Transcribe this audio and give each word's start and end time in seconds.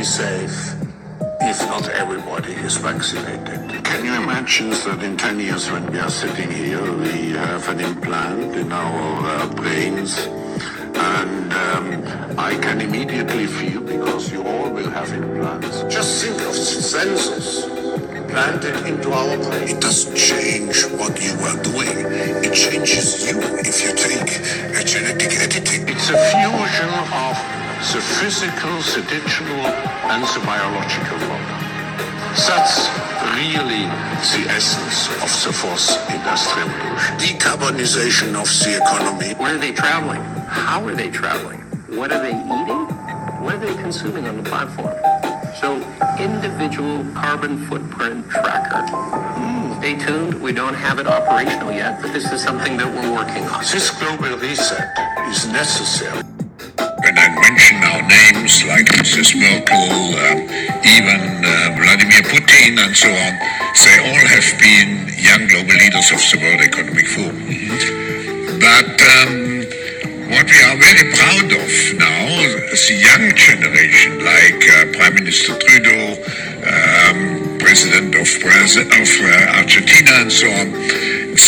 Be 0.00 0.06
safe 0.06 0.72
if 1.42 1.58
not 1.68 1.86
everybody 1.90 2.54
is 2.54 2.78
vaccinated. 2.78 3.84
Can 3.84 4.02
you 4.02 4.14
imagine 4.14 4.70
that 4.70 5.02
in 5.02 5.18
10 5.18 5.40
years 5.40 5.70
when 5.70 5.92
we 5.92 5.98
are 5.98 6.08
sitting 6.08 6.50
here, 6.50 6.80
we 6.90 7.32
have 7.32 7.68
an 7.68 7.80
implant 7.80 8.56
in 8.56 8.72
our 8.72 9.26
uh, 9.26 9.46
brains 9.52 10.16
and 10.96 11.52
um, 11.52 12.38
I 12.38 12.56
can 12.62 12.80
immediately 12.80 13.46
feel, 13.46 13.82
because 13.82 14.32
you 14.32 14.42
all 14.42 14.70
will 14.70 14.88
have 14.88 15.12
implants, 15.12 15.82
just 15.94 16.24
think 16.24 16.40
of 16.48 16.54
sensors 16.54 17.68
planted 18.30 18.86
into 18.86 19.12
our 19.12 19.36
brain. 19.36 19.68
It 19.68 19.82
doesn't 19.82 20.16
change 20.16 20.82
what 20.96 21.20
you 21.20 21.34
are 21.44 21.62
doing. 21.62 22.08
It 22.42 22.54
changes 22.54 23.28
you 23.28 23.38
if 23.68 23.84
you 23.84 23.92
take 23.92 24.32
a 24.80 24.82
genetic 24.82 25.32
editing. 25.44 25.86
It's 25.90 26.08
a 26.08 26.16
fusion 26.32 26.88
of 26.88 27.59
the 27.80 28.00
physical, 28.00 28.76
the 28.92 29.00
digital, 29.08 29.64
and 30.12 30.22
the 30.22 30.40
biological 30.44 31.16
world. 31.26 31.48
That's 32.46 32.88
really 33.34 33.88
the 34.36 34.44
essence 34.52 35.08
of 35.24 35.32
the 35.42 35.52
fourth 35.52 35.88
industrial 36.12 36.68
revolution. 36.68 37.16
Decarbonization 37.16 38.28
of 38.36 38.46
the 38.62 38.76
economy. 38.76 39.32
Where 39.34 39.54
are 39.54 39.58
they 39.58 39.72
traveling? 39.72 40.20
How 40.46 40.86
are 40.86 40.94
they 40.94 41.10
traveling? 41.10 41.60
What 41.96 42.12
are 42.12 42.20
they 42.20 42.36
eating? 42.36 42.84
What 43.42 43.54
are 43.54 43.58
they 43.58 43.74
consuming 43.74 44.28
on 44.28 44.36
the 44.36 44.48
platform? 44.48 44.94
So, 45.58 45.76
individual 46.18 47.02
carbon 47.14 47.66
footprint 47.66 48.28
tracker. 48.28 48.86
Hmm, 48.92 49.80
stay 49.80 49.96
tuned. 49.96 50.34
We 50.40 50.52
don't 50.52 50.74
have 50.74 50.98
it 50.98 51.06
operational 51.06 51.72
yet, 51.72 52.02
but 52.02 52.12
this 52.12 52.30
is 52.30 52.42
something 52.42 52.76
that 52.76 52.86
we're 52.86 53.12
working 53.12 53.44
on. 53.48 53.62
This 53.62 53.90
global 53.90 54.36
reset 54.36 54.86
is 55.28 55.46
necessary. 55.48 56.22
Mention 57.38 57.78
our 57.84 58.02
names 58.02 58.64
like 58.64 58.86
Mrs. 58.98 59.38
Merkel, 59.38 60.18
um, 60.18 60.38
even 60.82 61.44
uh, 61.44 61.76
Vladimir 61.78 62.22
Putin, 62.26 62.78
and 62.82 62.96
so 62.96 63.08
on, 63.08 63.32
they 63.84 63.98
all 64.02 64.26
have 64.26 64.48
been 64.58 65.06
young 65.14 65.46
global 65.46 65.76
leaders 65.78 66.10
of 66.10 66.20
the 66.30 66.38
World 66.42 66.60
Economic 66.60 67.06
Forum. 67.06 67.38
But 68.58 68.98
um, 68.98 69.62
what 70.30 70.46
we 70.46 70.60
are 70.62 70.78
very 70.78 71.06
proud 71.10 71.48
of 71.52 71.70
now, 71.98 72.26
is 72.72 72.88
the 72.88 72.94
young 72.98 73.34
generation, 73.34 74.24
like 74.24 74.62
uh, 74.68 74.92
Prime 74.96 75.14
Minister 75.14 75.58
Trudeau, 75.58 76.18
um, 76.66 77.58
President 77.58 78.14
of, 78.14 78.28
Brazil, 78.40 78.86
of 78.86 79.10
uh, 79.22 79.58
Argentina, 79.58 80.10
and 80.22 80.32
so 80.32 80.46
on, 80.50 80.68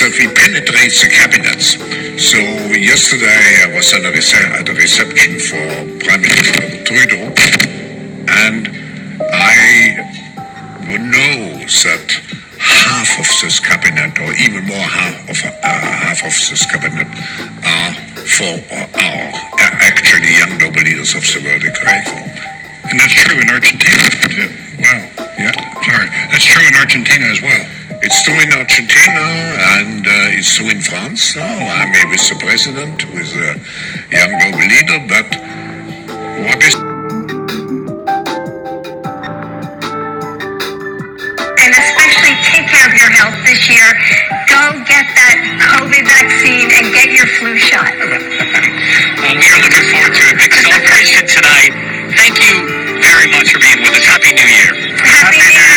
that 0.01 0.12
we 0.19 0.27
penetrate 0.33 0.95
the 1.01 1.09
cabinets. 1.12 1.77
So 2.17 2.39
yesterday 2.73 3.67
I 3.67 3.75
was 3.75 3.93
at 3.93 4.05
a, 4.05 4.12
rece- 4.12 4.49
at 4.49 4.69
a 4.69 4.75
reception 4.75 5.39
for 5.39 5.65
Prime 6.01 6.23
Minister 6.23 6.84
Trudeau, 6.84 7.29
and 8.29 8.69
I 9.33 10.01
know 10.97 11.61
that 11.67 12.07
half 12.59 13.11
of 13.21 13.29
this 13.43 13.61
cabinet, 13.61 14.17
or 14.21 14.33
even 14.41 14.65
more 14.67 14.77
half 14.81 15.29
of 15.29 15.39
uh, 15.45 15.53
half 15.62 16.25
of 16.25 16.33
this 16.33 16.65
cabinet, 16.67 17.09
are 17.65 17.93
for 18.25 18.55
uh, 18.71 19.31
actually 19.83 20.33
young 20.39 20.59
global 20.59 20.83
leaders 20.83 21.15
of 21.15 21.23
the 21.23 21.41
world 21.45 21.62
economic. 21.65 22.09
And 22.91 22.99
that's 23.01 23.15
true 23.15 23.39
in 23.39 23.49
Argentina. 23.49 24.09
too. 24.31 24.49
Well, 24.79 25.01
yeah. 25.39 25.53
Sorry, 25.83 26.09
that's 26.31 26.45
true 26.45 26.67
in 26.67 26.75
Argentina 26.75 27.27
as 27.27 27.41
well. 27.43 27.62
It's 28.03 28.19
true 28.25 28.35
in 28.35 28.51
Argentina 28.51 29.23
and 29.79 30.03
uh, 30.03 30.35
it's 30.35 30.57
true 30.59 30.67
in 30.71 30.83
France. 30.83 31.37
now. 31.37 31.47
I 31.47 31.87
mean, 31.87 32.11
with 32.11 32.27
the 32.27 32.35
president, 32.35 32.99
with 33.15 33.31
a 33.39 33.55
young 34.11 34.33
global 34.43 34.67
leader, 34.67 34.99
but 35.07 35.31
what 36.43 36.59
is 36.67 36.75
and 41.63 41.73
especially 41.79 42.35
take 42.43 42.67
care 42.67 42.91
of 42.91 42.95
your 42.99 43.13
health 43.15 43.39
this 43.47 43.71
year. 43.71 43.87
Go 44.51 44.83
get 44.83 45.07
that 45.15 45.39
COVID 45.63 46.03
vaccine 46.03 46.75
and 46.75 46.91
get 46.91 47.15
your 47.15 47.31
flu 47.39 47.55
shot. 47.55 47.95
Well, 49.23 49.39
we 49.39 49.47
are 49.47 49.63
looking 49.63 49.87
forward 49.95 50.11
to 50.19 50.25
a 50.27 50.34
big 50.34 50.51
celebration 50.51 51.23
tonight. 51.31 51.71
Thank 52.19 52.43
you 52.43 52.67
very 52.99 53.31
much 53.31 53.55
for 53.55 53.63
being 53.63 53.79
with 53.79 53.95
us. 53.95 54.03
Happy 54.03 54.34
New 54.34 54.43
Year. 54.43 54.75
Happy 54.99 55.39
New 55.39 55.55
Year 55.55 55.72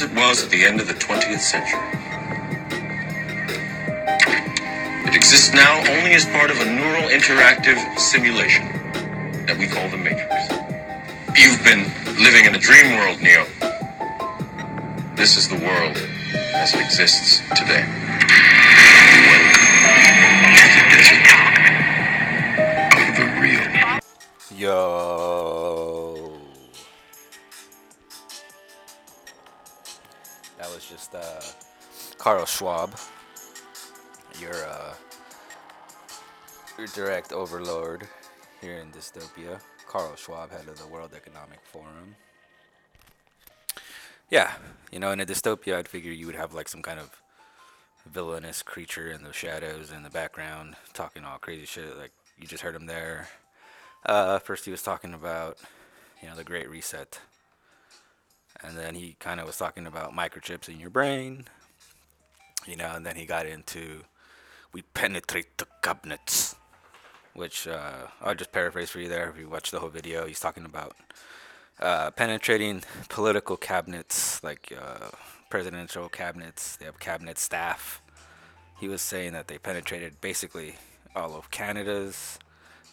as 0.00 0.08
it 0.08 0.14
was 0.14 0.44
at 0.44 0.50
the 0.50 0.64
end 0.64 0.80
of 0.80 0.86
the 0.86 0.94
20th 0.94 1.40
century. 1.40 1.80
It 5.08 5.16
exists 5.16 5.52
now 5.52 5.78
only 5.90 6.12
as 6.12 6.24
part 6.26 6.52
of 6.52 6.60
a 6.60 6.64
neural 6.64 7.08
interactive 7.08 7.98
simulation 7.98 8.68
that 9.46 9.56
we 9.58 9.66
call 9.66 9.88
the 9.88 9.96
Matrix. 9.96 10.54
You've 11.34 11.62
been 11.64 11.82
living 12.22 12.44
in 12.44 12.54
a 12.54 12.58
dream 12.58 12.94
world, 12.96 13.20
Neo. 13.20 13.44
This 15.16 15.36
is 15.36 15.48
the 15.48 15.56
world 15.56 15.96
as 16.54 16.74
it 16.74 16.80
exists 16.80 17.42
today. 17.58 17.82
of 23.08 23.16
the 23.16 23.26
real? 23.40 23.98
Yo. 24.56 25.67
Was 30.78 30.86
just 30.86 31.12
uh, 31.12 31.40
Carl 32.18 32.46
Schwab, 32.46 32.94
your 34.40 34.54
uh, 34.54 34.94
your 36.78 36.86
direct 36.94 37.32
overlord 37.32 38.06
here 38.60 38.76
in 38.76 38.92
dystopia. 38.92 39.60
Carl 39.88 40.14
Schwab, 40.14 40.52
head 40.52 40.68
of 40.68 40.78
the 40.78 40.86
World 40.86 41.14
Economic 41.16 41.58
Forum. 41.64 42.14
Yeah, 44.30 44.52
you 44.92 45.00
know, 45.00 45.10
in 45.10 45.18
a 45.18 45.26
dystopia, 45.26 45.74
I'd 45.74 45.88
figure 45.88 46.12
you 46.12 46.26
would 46.26 46.36
have 46.36 46.54
like 46.54 46.68
some 46.68 46.82
kind 46.82 47.00
of 47.00 47.10
villainous 48.06 48.62
creature 48.62 49.10
in 49.10 49.24
the 49.24 49.32
shadows 49.32 49.90
in 49.90 50.04
the 50.04 50.10
background 50.10 50.76
talking 50.94 51.24
all 51.24 51.38
crazy 51.38 51.66
shit. 51.66 51.98
Like 51.98 52.12
you 52.38 52.46
just 52.46 52.62
heard 52.62 52.76
him 52.76 52.86
there. 52.86 53.26
Uh, 54.06 54.38
first, 54.38 54.64
he 54.64 54.70
was 54.70 54.84
talking 54.84 55.12
about, 55.12 55.58
you 56.22 56.28
know, 56.28 56.36
the 56.36 56.44
Great 56.44 56.70
Reset, 56.70 57.18
and 58.62 58.76
then 58.76 58.94
he 58.94 59.16
kind 59.18 59.40
of 59.40 59.46
was 59.46 59.56
talking 59.56 59.86
about 59.86 60.14
microchips 60.14 60.68
in 60.68 60.80
your 60.80 60.90
brain, 60.90 61.44
you 62.66 62.76
know, 62.76 62.92
and 62.94 63.06
then 63.06 63.16
he 63.16 63.24
got 63.24 63.46
into, 63.46 64.02
we 64.72 64.82
penetrate 64.82 65.58
the 65.58 65.66
cabinets, 65.82 66.56
which 67.34 67.68
uh, 67.68 68.08
I'll 68.20 68.34
just 68.34 68.52
paraphrase 68.52 68.90
for 68.90 69.00
you 69.00 69.08
there. 69.08 69.30
If 69.30 69.38
you 69.38 69.48
watch 69.48 69.70
the 69.70 69.80
whole 69.80 69.88
video, 69.88 70.26
he's 70.26 70.40
talking 70.40 70.64
about 70.64 70.96
uh, 71.80 72.10
penetrating 72.10 72.82
political 73.08 73.56
cabinets, 73.56 74.42
like 74.42 74.72
uh, 74.76 75.10
presidential 75.50 76.08
cabinets. 76.08 76.76
They 76.76 76.86
have 76.86 76.98
cabinet 76.98 77.38
staff. 77.38 78.02
He 78.80 78.88
was 78.88 79.00
saying 79.02 79.32
that 79.32 79.48
they 79.48 79.58
penetrated 79.58 80.20
basically 80.20 80.74
all 81.14 81.34
of 81.34 81.50
Canada's 81.50 82.38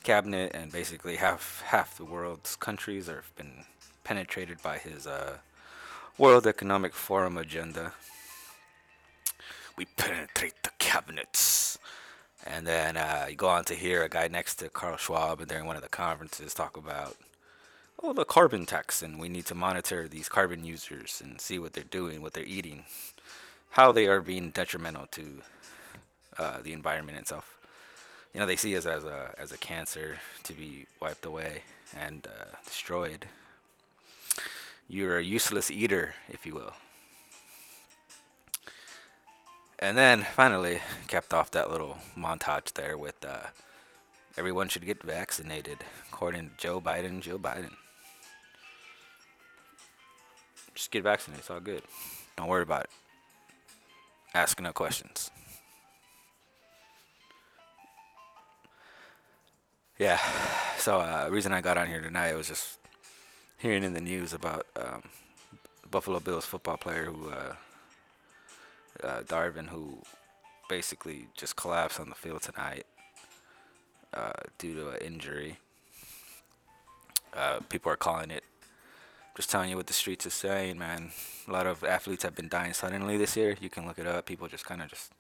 cabinet 0.03 0.51
and 0.53 0.71
basically 0.71 1.15
half 1.15 1.63
half 1.65 1.97
the 1.97 2.05
world's 2.05 2.55
countries 2.55 3.07
have 3.07 3.35
been 3.35 3.65
penetrated 4.03 4.61
by 4.61 4.77
his 4.77 5.07
uh, 5.07 5.37
World 6.17 6.47
Economic 6.47 6.93
Forum 6.93 7.37
agenda. 7.37 7.93
We 9.77 9.85
penetrate 9.97 10.53
the 10.63 10.71
cabinets. 10.79 11.77
And 12.45 12.65
then 12.65 12.95
uh, 12.95 13.25
you 13.29 13.35
go 13.35 13.49
on 13.49 13.65
to 13.65 13.73
hear 13.75 14.03
a 14.03 14.09
guy 14.09 14.27
next 14.27 14.55
to 14.55 14.69
Carl 14.69 14.97
Schwab 14.97 15.39
and 15.39 15.49
during 15.49 15.65
one 15.65 15.75
of 15.75 15.81
the 15.81 15.89
conferences 15.89 16.53
talk 16.53 16.77
about 16.77 17.17
oh 18.03 18.13
the 18.13 18.25
carbon 18.25 18.65
tax 18.65 19.01
and 19.01 19.19
we 19.19 19.29
need 19.29 19.45
to 19.47 19.55
monitor 19.55 20.07
these 20.07 20.29
carbon 20.29 20.63
users 20.63 21.21
and 21.23 21.41
see 21.41 21.59
what 21.59 21.73
they're 21.73 21.83
doing, 21.83 22.21
what 22.21 22.33
they're 22.33 22.43
eating, 22.43 22.85
how 23.71 23.91
they 23.91 24.05
are 24.07 24.21
being 24.21 24.51
detrimental 24.51 25.07
to 25.11 25.41
uh, 26.37 26.61
the 26.61 26.73
environment 26.73 27.17
itself 27.17 27.55
you 28.35 28.41
know 28.41 28.45
they 28.45 28.57
see 28.57 28.75
us 28.75 28.85
as 28.85 29.05
a 29.05 29.33
as 29.37 29.53
a 29.53 29.57
cancer 29.57 30.17
to 30.43 30.51
be 30.51 30.85
wiped 31.01 31.25
away 31.25 31.61
and 31.97 32.27
uh, 32.27 32.57
destroyed. 32.65 33.25
You're 34.87 35.17
a 35.17 35.23
useless 35.23 35.71
eater, 35.71 36.13
if 36.29 36.45
you 36.45 36.53
will. 36.53 36.73
And 39.79 39.97
then 39.97 40.21
finally 40.21 40.79
capped 41.07 41.33
off 41.33 41.51
that 41.51 41.71
little 41.71 41.97
montage 42.17 42.73
there 42.73 42.97
with 42.97 43.25
uh, 43.25 43.47
everyone 44.37 44.69
should 44.69 44.85
get 44.85 45.03
vaccinated, 45.03 45.79
according 46.07 46.49
to 46.49 46.57
Joe 46.57 46.79
Biden. 46.79 47.21
Joe 47.21 47.37
Biden. 47.37 47.71
Just 50.73 50.91
get 50.91 51.03
vaccinated. 51.03 51.41
It's 51.41 51.49
all 51.49 51.59
good. 51.59 51.83
Don't 52.37 52.47
worry 52.47 52.63
about 52.63 52.83
it. 52.83 52.89
Ask 54.33 54.61
no 54.61 54.71
questions. 54.71 55.31
Yeah. 59.97 60.19
So 60.77 60.99
uh, 60.99 61.27
reason 61.31 61.53
I 61.53 61.61
got 61.61 61.77
on 61.77 61.87
here 61.87 62.01
tonight 62.01 62.35
was 62.35 62.49
just 62.49 62.77
hearing 63.57 63.83
in 63.83 63.93
the 63.93 64.01
news 64.01 64.33
about 64.33 64.65
um, 64.75 65.03
Buffalo 65.89 66.19
Bills 66.19 66.45
football 66.45 66.77
player 66.77 67.05
who 67.05 67.29
uh, 67.29 67.55
uh, 69.03 69.21
Darvin, 69.23 69.67
who 69.67 69.99
basically 70.69 71.27
just 71.35 71.55
collapsed 71.55 71.99
on 71.99 72.09
the 72.09 72.15
field 72.15 72.41
tonight 72.41 72.85
uh, 74.13 74.31
due 74.57 74.73
to 74.75 74.89
an 74.89 74.97
injury. 74.97 75.57
Uh, 77.33 77.59
people 77.69 77.91
are 77.91 77.97
calling 77.97 78.31
it. 78.31 78.43
Just 79.35 79.49
telling 79.51 79.69
you 79.69 79.75
what 79.75 79.87
the 79.87 79.93
streets 79.93 80.25
are 80.25 80.29
saying, 80.29 80.77
man. 80.77 81.11
A 81.47 81.51
lot 81.51 81.67
of 81.67 81.83
athletes 81.83 82.23
have 82.23 82.35
been 82.35 82.47
dying 82.47 82.71
suddenly 82.73 83.17
this 83.17 83.35
year. 83.35 83.57
You 83.59 83.69
can 83.69 83.85
look 83.85 83.99
it 83.99 84.07
up. 84.07 84.25
People 84.25 84.47
just 84.47 84.65
kind 84.65 84.81
of 84.81 84.89
just 84.89 85.11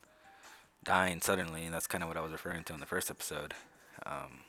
dying 0.85 1.19
suddenly, 1.19 1.65
and 1.65 1.73
that's 1.73 1.87
kind 1.87 2.01
of 2.01 2.07
what 2.07 2.15
I 2.15 2.21
was 2.21 2.31
referring 2.31 2.63
to 2.65 2.73
in 2.73 2.79
the 2.79 2.85
first 2.85 3.11
episode. 3.11 3.53
Um, 4.05 4.39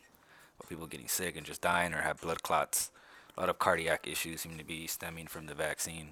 people 0.69 0.87
getting 0.87 1.09
sick 1.09 1.37
and 1.37 1.47
just 1.47 1.61
dying 1.61 1.93
or 1.93 2.03
have 2.03 2.21
blood 2.21 2.43
clots. 2.43 2.91
A 3.37 3.41
lot 3.41 3.50
of 3.50 3.59
cardiac 3.59 4.06
issues 4.06 4.41
seem 4.41 4.56
to 4.56 4.65
be 4.65 4.87
stemming 4.87 5.27
from 5.27 5.47
the 5.47 5.55
vaccine. 5.55 6.11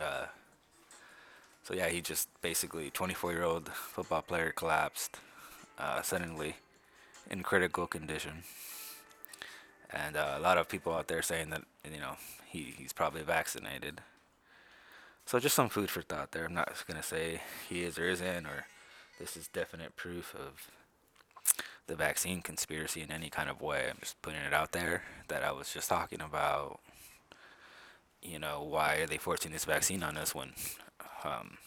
Uh, 0.00 0.26
so 1.62 1.74
yeah, 1.74 1.88
he 1.88 2.00
just 2.00 2.28
basically 2.42 2.90
24 2.90 3.32
year 3.32 3.44
old 3.44 3.68
football 3.68 4.22
player 4.22 4.52
collapsed 4.52 5.18
uh, 5.78 6.02
suddenly 6.02 6.56
in 7.30 7.42
critical 7.42 7.86
condition. 7.86 8.42
And 9.90 10.16
uh, 10.16 10.34
a 10.36 10.40
lot 10.40 10.58
of 10.58 10.68
people 10.68 10.92
out 10.92 11.08
there 11.08 11.22
saying 11.22 11.50
that 11.50 11.62
you 11.84 12.00
know 12.00 12.16
he, 12.46 12.74
he's 12.76 12.92
probably 12.92 13.22
vaccinated. 13.22 14.00
So 15.24 15.38
just 15.38 15.56
some 15.56 15.68
food 15.68 15.90
for 15.90 16.02
thought 16.02 16.32
there. 16.32 16.44
I'm 16.44 16.54
not 16.54 16.72
gonna 16.86 17.02
say 17.02 17.40
he 17.68 17.82
is 17.82 17.98
or 17.98 18.08
isn't, 18.08 18.46
or 18.46 18.66
this 19.18 19.36
is 19.36 19.48
definite 19.48 19.96
proof 19.96 20.34
of 20.34 20.70
the 21.86 21.96
vaccine 21.96 22.42
conspiracy 22.42 23.02
in 23.02 23.10
any 23.10 23.30
kind 23.30 23.48
of 23.48 23.60
way. 23.60 23.86
I'm 23.88 23.98
just 24.00 24.20
putting 24.22 24.40
it 24.40 24.52
out 24.52 24.72
there 24.72 25.02
that 25.28 25.42
I 25.42 25.52
was 25.52 25.72
just 25.72 25.88
talking 25.88 26.20
about. 26.20 26.80
You 28.22 28.38
know, 28.38 28.62
why 28.62 28.96
are 28.96 29.06
they 29.06 29.18
forcing 29.18 29.52
this 29.52 29.64
vaccine 29.64 30.02
on 30.02 30.16
us 30.16 30.34
when 30.34 30.52
um, 31.24 31.58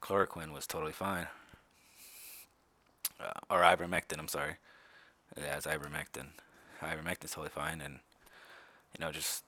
chloroquine 0.00 0.52
was 0.52 0.66
totally 0.66 0.92
fine? 0.92 1.26
Uh, 3.20 3.32
or 3.50 3.60
ivermectin, 3.60 4.18
I'm 4.18 4.28
sorry. 4.28 4.54
Yeah, 5.36 5.56
it's 5.56 5.66
ivermectin. 5.66 6.28
Ivermectin's 6.80 7.32
totally 7.32 7.50
fine, 7.50 7.82
and 7.82 7.98
you 8.98 9.04
know, 9.04 9.12
just 9.12 9.44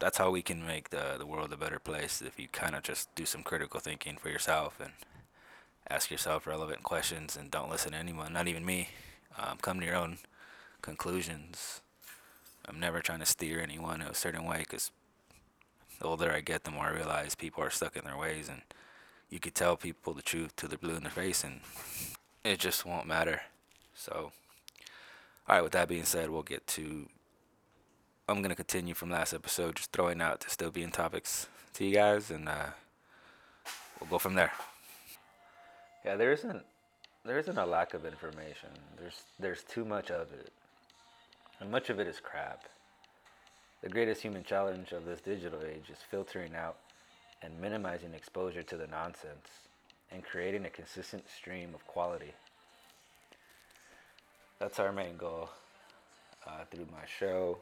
that's 0.00 0.18
how 0.18 0.30
we 0.30 0.42
can 0.42 0.66
make 0.66 0.90
the 0.90 1.14
the 1.18 1.26
world 1.26 1.52
a 1.52 1.56
better 1.56 1.78
place 1.78 2.20
if 2.20 2.38
you 2.38 2.48
kind 2.48 2.74
of 2.74 2.82
just 2.82 3.14
do 3.14 3.24
some 3.24 3.44
critical 3.44 3.78
thinking 3.78 4.16
for 4.16 4.28
yourself 4.28 4.80
and 4.80 4.92
ask 5.88 6.10
yourself 6.10 6.46
relevant 6.46 6.82
questions 6.82 7.36
and 7.36 7.50
don't 7.50 7.70
listen 7.70 7.92
to 7.92 7.98
anyone, 7.98 8.32
not 8.32 8.48
even 8.48 8.64
me. 8.64 8.88
Um, 9.38 9.58
come 9.60 9.80
to 9.80 9.86
your 9.86 9.96
own 9.96 10.18
conclusions. 10.82 11.80
I'm 12.66 12.80
never 12.80 13.00
trying 13.00 13.20
to 13.20 13.26
steer 13.26 13.60
anyone 13.60 14.00
in 14.00 14.06
a 14.06 14.14
certain 14.14 14.44
way 14.44 14.58
because 14.58 14.90
the 15.98 16.06
older 16.06 16.32
I 16.32 16.40
get, 16.40 16.64
the 16.64 16.70
more 16.70 16.86
I 16.86 16.90
realize 16.90 17.34
people 17.34 17.62
are 17.62 17.70
stuck 17.70 17.96
in 17.96 18.04
their 18.04 18.16
ways, 18.16 18.48
and 18.48 18.62
you 19.30 19.38
could 19.38 19.54
tell 19.54 19.76
people 19.76 20.12
the 20.12 20.22
truth 20.22 20.54
to 20.56 20.68
they're 20.68 20.78
blue 20.78 20.96
in 20.96 21.02
their 21.02 21.10
face, 21.10 21.44
and 21.44 21.60
it 22.44 22.58
just 22.58 22.84
won't 22.84 23.06
matter. 23.06 23.42
So, 23.94 24.32
all 25.48 25.56
right. 25.56 25.62
With 25.62 25.72
that 25.72 25.88
being 25.88 26.04
said, 26.04 26.30
we'll 26.30 26.42
get 26.42 26.66
to. 26.68 27.08
I'm 28.28 28.42
gonna 28.42 28.54
continue 28.54 28.94
from 28.94 29.10
last 29.10 29.34
episode, 29.34 29.76
just 29.76 29.92
throwing 29.92 30.20
out 30.20 30.40
dystopian 30.40 30.92
topics 30.92 31.46
to 31.74 31.84
you 31.84 31.94
guys, 31.94 32.30
and 32.30 32.48
uh, 32.48 32.70
we'll 34.00 34.10
go 34.10 34.18
from 34.18 34.34
there. 34.34 34.52
Yeah, 36.04 36.16
there 36.16 36.32
isn't 36.32 36.62
there 37.24 37.38
isn't 37.38 37.56
a 37.56 37.64
lack 37.64 37.94
of 37.94 38.04
information. 38.04 38.68
There's 38.98 39.22
there's 39.38 39.62
too 39.62 39.84
much 39.84 40.10
of 40.10 40.32
it. 40.32 40.52
And 41.60 41.70
much 41.70 41.88
of 41.88 41.98
it 41.98 42.06
is 42.06 42.20
crap. 42.20 42.64
The 43.82 43.88
greatest 43.88 44.22
human 44.22 44.44
challenge 44.44 44.92
of 44.92 45.04
this 45.04 45.20
digital 45.20 45.60
age 45.62 45.90
is 45.90 45.98
filtering 46.10 46.54
out 46.54 46.76
and 47.42 47.58
minimizing 47.60 48.14
exposure 48.14 48.62
to 48.62 48.76
the 48.76 48.86
nonsense 48.86 49.48
and 50.10 50.24
creating 50.24 50.64
a 50.64 50.70
consistent 50.70 51.24
stream 51.28 51.74
of 51.74 51.86
quality. 51.86 52.32
That's 54.58 54.78
our 54.78 54.92
main 54.92 55.16
goal 55.16 55.50
uh, 56.46 56.64
through 56.70 56.86
my 56.92 57.04
show 57.18 57.58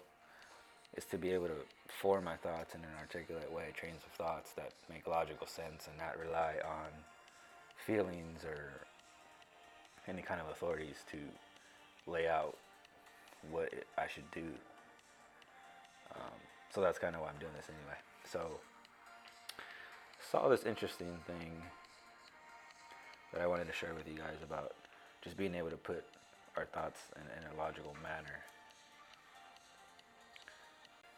is 0.97 1.05
to 1.07 1.19
be 1.19 1.31
able 1.31 1.47
to 1.47 1.65
form 2.01 2.25
my 2.25 2.37
thoughts 2.37 2.75
in 2.75 2.81
an 2.81 2.91
articulate 3.01 3.51
way, 3.53 3.73
trains 3.75 4.03
of 4.05 4.13
thoughts 4.13 4.53
that 4.53 4.73
make 4.91 5.07
logical 5.07 5.47
sense 5.47 5.89
and 5.89 5.97
not 5.99 6.19
rely 6.19 6.55
on 6.65 6.91
feelings 7.87 8.45
or 8.45 8.87
any 10.09 10.23
kind 10.23 10.41
of 10.41 10.49
authorities 10.49 10.97
to 11.11 11.19
lay 12.11 12.29
out 12.29 12.57
what 13.51 13.73
I 13.99 14.07
should 14.13 14.31
do. 14.31 14.47
Um, 16.15 16.33
so 16.75 16.81
that's 16.81 16.99
kind 16.99 17.15
of 17.15 17.23
why 17.23 17.29
I'm 17.29 17.39
doing 17.39 17.53
this 17.57 17.69
anyway. 17.69 17.99
So 18.25 18.61
saw 20.31 20.49
this 20.49 20.65
interesting 20.65 21.19
thing 21.27 21.53
that 23.33 23.41
I 23.41 23.47
wanted 23.47 23.67
to 23.67 23.73
share 23.73 23.95
with 23.95 24.09
you 24.09 24.17
guys 24.17 24.39
about 24.43 24.75
just 25.23 25.37
being 25.37 25.55
able 25.55 25.71
to 25.71 25.77
put 25.77 26.05
our 26.57 26.67
thoughts 26.67 27.01
in, 27.17 27.23
in 27.23 27.57
a 27.57 27.61
logical 27.61 27.95
manner. 28.03 28.41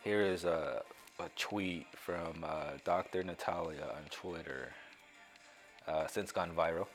Here 0.02 0.22
is 0.22 0.44
a, 0.44 0.82
a 1.18 1.28
tweet 1.36 1.86
from 1.96 2.44
uh, 2.44 2.72
Dr. 2.84 3.24
Natalia 3.24 3.84
on 3.96 4.04
Twitter 4.10 4.72
uh, 5.86 6.06
since 6.06 6.32
gone 6.32 6.52
viral. 6.56 6.86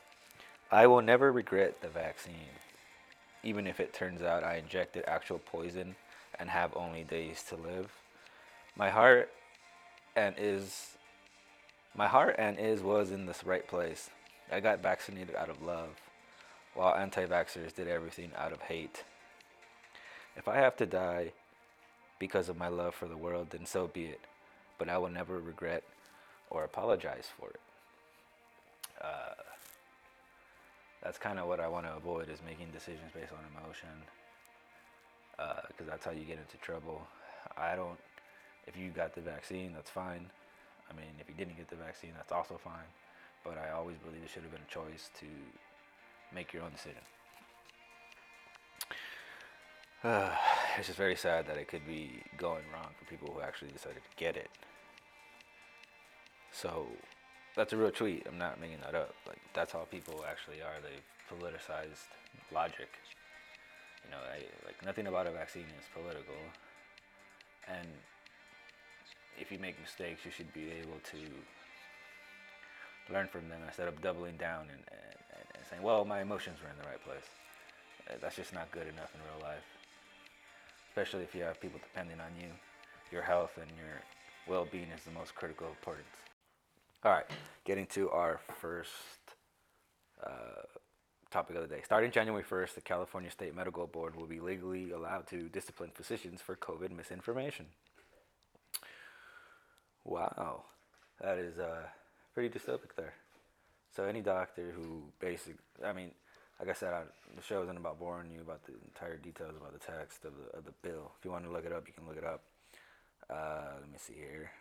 I 0.72 0.88
will 0.88 1.02
never 1.02 1.32
regret 1.32 1.82
the 1.82 1.90
vaccine, 1.90 2.54
even 3.44 3.66
if 3.68 3.80
it 3.80 3.94
turns 3.94 4.22
out 4.22 4.44
I 4.44 4.58
injected 4.58 5.04
actual 5.08 5.40
poison 5.40 5.96
and 6.40 6.50
have 6.50 6.76
only 6.76 7.04
days 7.04 7.44
to 7.50 7.56
live. 7.56 7.92
My 8.76 8.90
heart 8.90 9.30
and 10.16 10.36
is 10.38 10.98
my 11.96 12.08
heart 12.08 12.36
and 12.38 12.60
is 12.60 12.82
was 12.82 13.12
in 13.12 13.26
this 13.26 13.44
right 13.44 13.68
place. 13.68 14.10
I 14.52 14.60
got 14.60 14.82
vaccinated 14.82 15.36
out 15.36 15.50
of 15.50 15.62
love, 15.62 15.90
while 16.74 16.96
anti-vaxxers 16.96 17.74
did 17.74 17.88
everything 17.88 18.32
out 18.38 18.52
of 18.52 18.62
hate. 18.62 19.04
If 20.36 20.48
I 20.48 20.58
have 20.58 20.78
to 20.78 20.86
die 20.86 21.34
because 22.20 22.50
of 22.50 22.58
my 22.58 22.68
love 22.68 22.96
for 22.96 23.08
the 23.08 23.18
world, 23.18 23.48
then 23.50 23.66
so 23.66 23.88
be 23.88 24.06
it. 24.06 24.22
But 24.78 24.90
I 24.90 24.98
will 24.98 25.10
never 25.10 25.40
regret 25.40 25.84
or 26.50 26.64
apologize 26.64 27.28
for 27.38 27.50
it. 27.50 27.60
Uh, 29.02 29.34
that's 31.04 31.18
kind 31.18 31.40
of 31.40 31.48
what 31.48 31.60
I 31.60 31.68
want 31.68 31.86
to 31.86 31.96
avoid 31.96 32.30
is 32.30 32.40
making 32.46 32.68
decisions 32.72 33.12
based 33.14 33.32
on 33.32 33.40
emotion, 33.56 33.90
because 35.38 35.88
uh, 35.88 35.92
that's 35.92 36.06
how 36.06 36.12
you 36.12 36.26
get 36.26 36.38
into 36.38 36.58
trouble. 36.58 37.02
I 37.58 37.76
don't. 37.76 38.00
If 38.68 38.78
you 38.78 38.90
got 38.90 39.16
the 39.16 39.22
vaccine, 39.22 39.72
that's 39.74 39.90
fine. 39.90 40.30
I 40.90 40.96
mean, 40.96 41.10
if 41.20 41.30
you 41.30 41.36
didn't 41.36 41.58
get 41.58 41.70
the 41.70 41.76
vaccine, 41.76 42.12
that's 42.16 42.32
also 42.32 42.60
fine. 42.62 42.90
But 43.44 43.58
I 43.58 43.72
always 43.72 43.98
believe 43.98 44.22
it 44.24 44.30
should 44.30 44.44
have 44.44 44.52
been 44.52 44.62
a 44.62 44.72
choice 44.72 45.10
to 45.20 45.26
make 46.36 46.52
your 46.54 46.64
own 46.64 46.72
decision. 46.72 47.02
Uh, 50.04 50.32
it's 50.78 50.88
just 50.88 50.98
very 50.98 51.16
sad 51.16 51.48
that 51.48 51.58
it 51.58 51.68
could 51.68 51.86
be 51.88 52.22
going 52.38 52.64
wrong 52.74 52.90
for 52.98 53.06
people 53.06 53.32
who 53.34 53.42
actually 53.42 53.72
decided 53.72 54.04
to 54.04 54.24
get 54.24 54.36
it. 54.36 54.50
So 56.52 56.88
that's 57.60 57.74
a 57.74 57.78
real 57.78 57.92
tweet. 57.92 58.24
I'm 58.26 58.38
not 58.38 58.62
making 58.62 58.80
that 58.86 58.96
up. 58.96 59.14
Like 59.28 59.42
that's 59.54 59.74
how 59.74 59.84
people 59.92 60.24
actually 60.24 60.64
are. 60.64 60.80
They've 60.80 61.04
politicized 61.28 62.08
logic. 62.56 62.88
You 64.06 64.12
know, 64.12 64.24
I, 64.24 64.48
like 64.66 64.80
nothing 64.86 65.08
about 65.08 65.28
a 65.28 65.32
vaccine 65.32 65.68
is 65.78 65.84
political. 65.94 66.40
And 67.68 67.86
if 69.38 69.52
you 69.52 69.60
make 69.60 69.76
mistakes, 69.82 70.22
you 70.24 70.32
should 70.32 70.54
be 70.54 70.72
able 70.72 71.04
to 71.12 71.20
learn 73.14 73.28
from 73.28 73.50
them 73.50 73.60
instead 73.68 73.90
of 73.90 74.02
doubling 74.02 74.38
down 74.38 74.72
and, 74.72 74.80
and, 74.88 75.44
and 75.56 75.64
saying, 75.70 75.84
"Well, 75.84 76.06
my 76.06 76.22
emotions 76.22 76.60
were 76.64 76.70
in 76.70 76.80
the 76.82 76.88
right 76.88 77.04
place." 77.04 77.28
Uh, 78.08 78.14
that's 78.22 78.38
just 78.38 78.54
not 78.54 78.72
good 78.72 78.88
enough 78.88 79.12
in 79.14 79.20
real 79.28 79.44
life. 79.44 79.68
Especially 80.88 81.24
if 81.24 81.36
you 81.36 81.44
have 81.44 81.60
people 81.60 81.80
depending 81.84 82.22
on 82.22 82.32
you. 82.40 82.56
Your 83.12 83.22
health 83.22 83.60
and 83.60 83.70
your 83.76 84.00
well-being 84.48 84.88
is 84.96 85.04
the 85.04 85.12
most 85.12 85.36
critical 85.36 85.68
importance. 85.68 86.29
All 87.02 87.14
right, 87.14 87.26
getting 87.64 87.86
to 87.88 88.10
our 88.10 88.42
first 88.60 88.92
uh, 90.22 90.64
topic 91.32 91.56
of 91.56 91.62
the 91.62 91.74
day. 91.74 91.82
Starting 91.86 92.12
January 92.12 92.44
1st, 92.44 92.74
the 92.76 92.82
California 92.82 93.32
State 93.32 93.56
Medical 93.56 93.88
Board 93.88 94.18
will 94.18 94.26
be 94.26 94.42
legally 94.42 94.92
allowed 94.92 95.26
to 95.28 95.48
discipline 95.48 95.92
physicians 95.96 96.42
for 96.42 96.58
COVID 96.58 96.92
misinformation. 96.92 97.68
Wow, 100.04 100.66
that 101.22 101.38
is 101.38 101.58
uh, 101.58 101.84
pretty 102.34 102.50
dystopic 102.50 102.94
there. 102.98 103.14
So 103.96 104.04
any 104.04 104.20
doctor 104.20 104.74
who 104.76 105.04
basic, 105.22 105.56
I 105.82 105.94
mean, 105.94 106.12
like 106.60 106.68
I 106.68 106.74
said, 106.74 106.94
I, 106.94 107.04
the 107.34 107.42
show 107.42 107.64
isn't 107.64 107.78
about 107.78 107.98
boring 107.98 108.30
you 108.30 108.42
about 108.42 108.66
the 108.66 108.74
entire 108.84 109.16
details 109.16 109.56
about 109.56 109.72
the 109.72 109.80
text 109.80 110.26
of 110.26 110.34
the, 110.36 110.58
of 110.58 110.66
the 110.66 110.74
bill. 110.82 111.14
If 111.18 111.24
you 111.24 111.32
want 111.32 111.46
to 111.46 111.52
look 111.52 111.66
it 111.66 111.72
up, 111.72 111.88
you 111.88 111.94
can 111.94 112.06
look 112.06 112.18
it 112.18 112.26
up. 112.26 112.44
Uh, 113.30 113.76
let 113.80 113.90
me 113.90 113.98
see 113.98 114.16
here. 114.16 114.52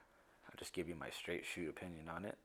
Just 0.59 0.73
give 0.73 0.89
you 0.89 0.95
my 0.95 1.11
straight 1.11 1.45
shoot 1.45 1.69
opinion 1.69 2.09
on 2.15 2.25
it. 2.25 2.37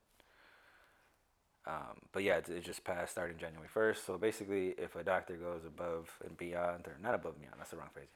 Um, 1.65 2.01
but 2.12 2.24
yeah, 2.24 2.38
it, 2.38 2.50
it, 2.50 2.63
just 2.63 2.84
passed 2.84 3.13
starting 3.13 3.38
January 3.38 3.70
1st. 3.74 4.05
So 4.05 4.17
basically, 4.17 4.75
if 4.77 4.96
a 4.96 5.03
doctor 5.03 5.36
goes 5.36 5.62
above 5.65 6.10
and 6.25 6.38
beyond, 6.38 6.88
or 6.88 6.98
not 7.01 7.15
above 7.15 7.34
and 7.34 7.41
beyond, 7.41 7.55
that's 7.58 7.72
the 7.72 7.77
wrong 7.77 7.89
phrasing. 7.93 8.10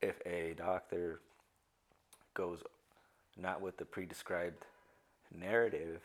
If 0.00 0.20
a 0.24 0.54
doctor 0.56 1.20
goes 2.34 2.60
not 3.36 3.60
with 3.60 3.76
the 3.76 3.84
pre-described 3.84 4.64
narrative, 5.36 6.00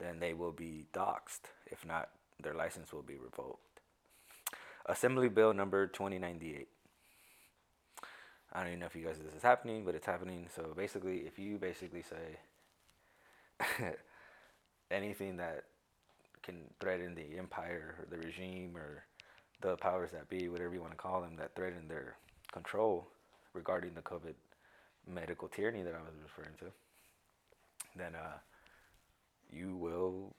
then 0.00 0.18
they 0.18 0.34
will 0.34 0.52
be 0.52 0.86
doxxed. 0.92 1.50
If 1.66 1.86
not, 1.86 2.08
their 2.42 2.54
license 2.54 2.92
will 2.92 3.02
be 3.02 3.16
revoked. 3.16 3.80
Assembly 4.86 5.28
Bill 5.28 5.52
number 5.52 5.86
2098. 5.86 6.68
I 8.52 8.60
don't 8.60 8.68
even 8.68 8.80
know 8.80 8.86
if 8.86 8.96
you 8.96 9.04
guys 9.04 9.16
this 9.22 9.34
is 9.34 9.42
happening, 9.42 9.84
but 9.84 9.94
it's 9.94 10.06
happening. 10.06 10.48
So 10.54 10.72
basically, 10.76 11.18
if 11.18 11.38
you 11.38 11.58
basically 11.58 12.02
say 12.02 12.38
anything 14.90 15.36
that 15.36 15.64
can 16.42 16.62
threaten 16.80 17.14
the 17.14 17.38
empire 17.38 17.96
or 17.98 18.06
the 18.10 18.18
regime 18.24 18.76
or 18.76 19.04
the 19.60 19.76
powers 19.76 20.10
that 20.12 20.28
be, 20.28 20.48
whatever 20.48 20.74
you 20.74 20.80
want 20.80 20.92
to 20.92 20.96
call 20.96 21.20
them, 21.20 21.36
that 21.36 21.54
threaten 21.54 21.88
their 21.88 22.16
control 22.52 23.08
regarding 23.52 23.94
the 23.94 24.00
COVID 24.02 24.34
medical 25.06 25.48
tyranny 25.48 25.82
that 25.82 25.94
I 25.94 25.98
was 25.98 26.14
referring 26.22 26.54
to, 26.60 26.66
then 27.96 28.14
uh, 28.14 28.38
you 29.50 29.76
will, 29.76 30.34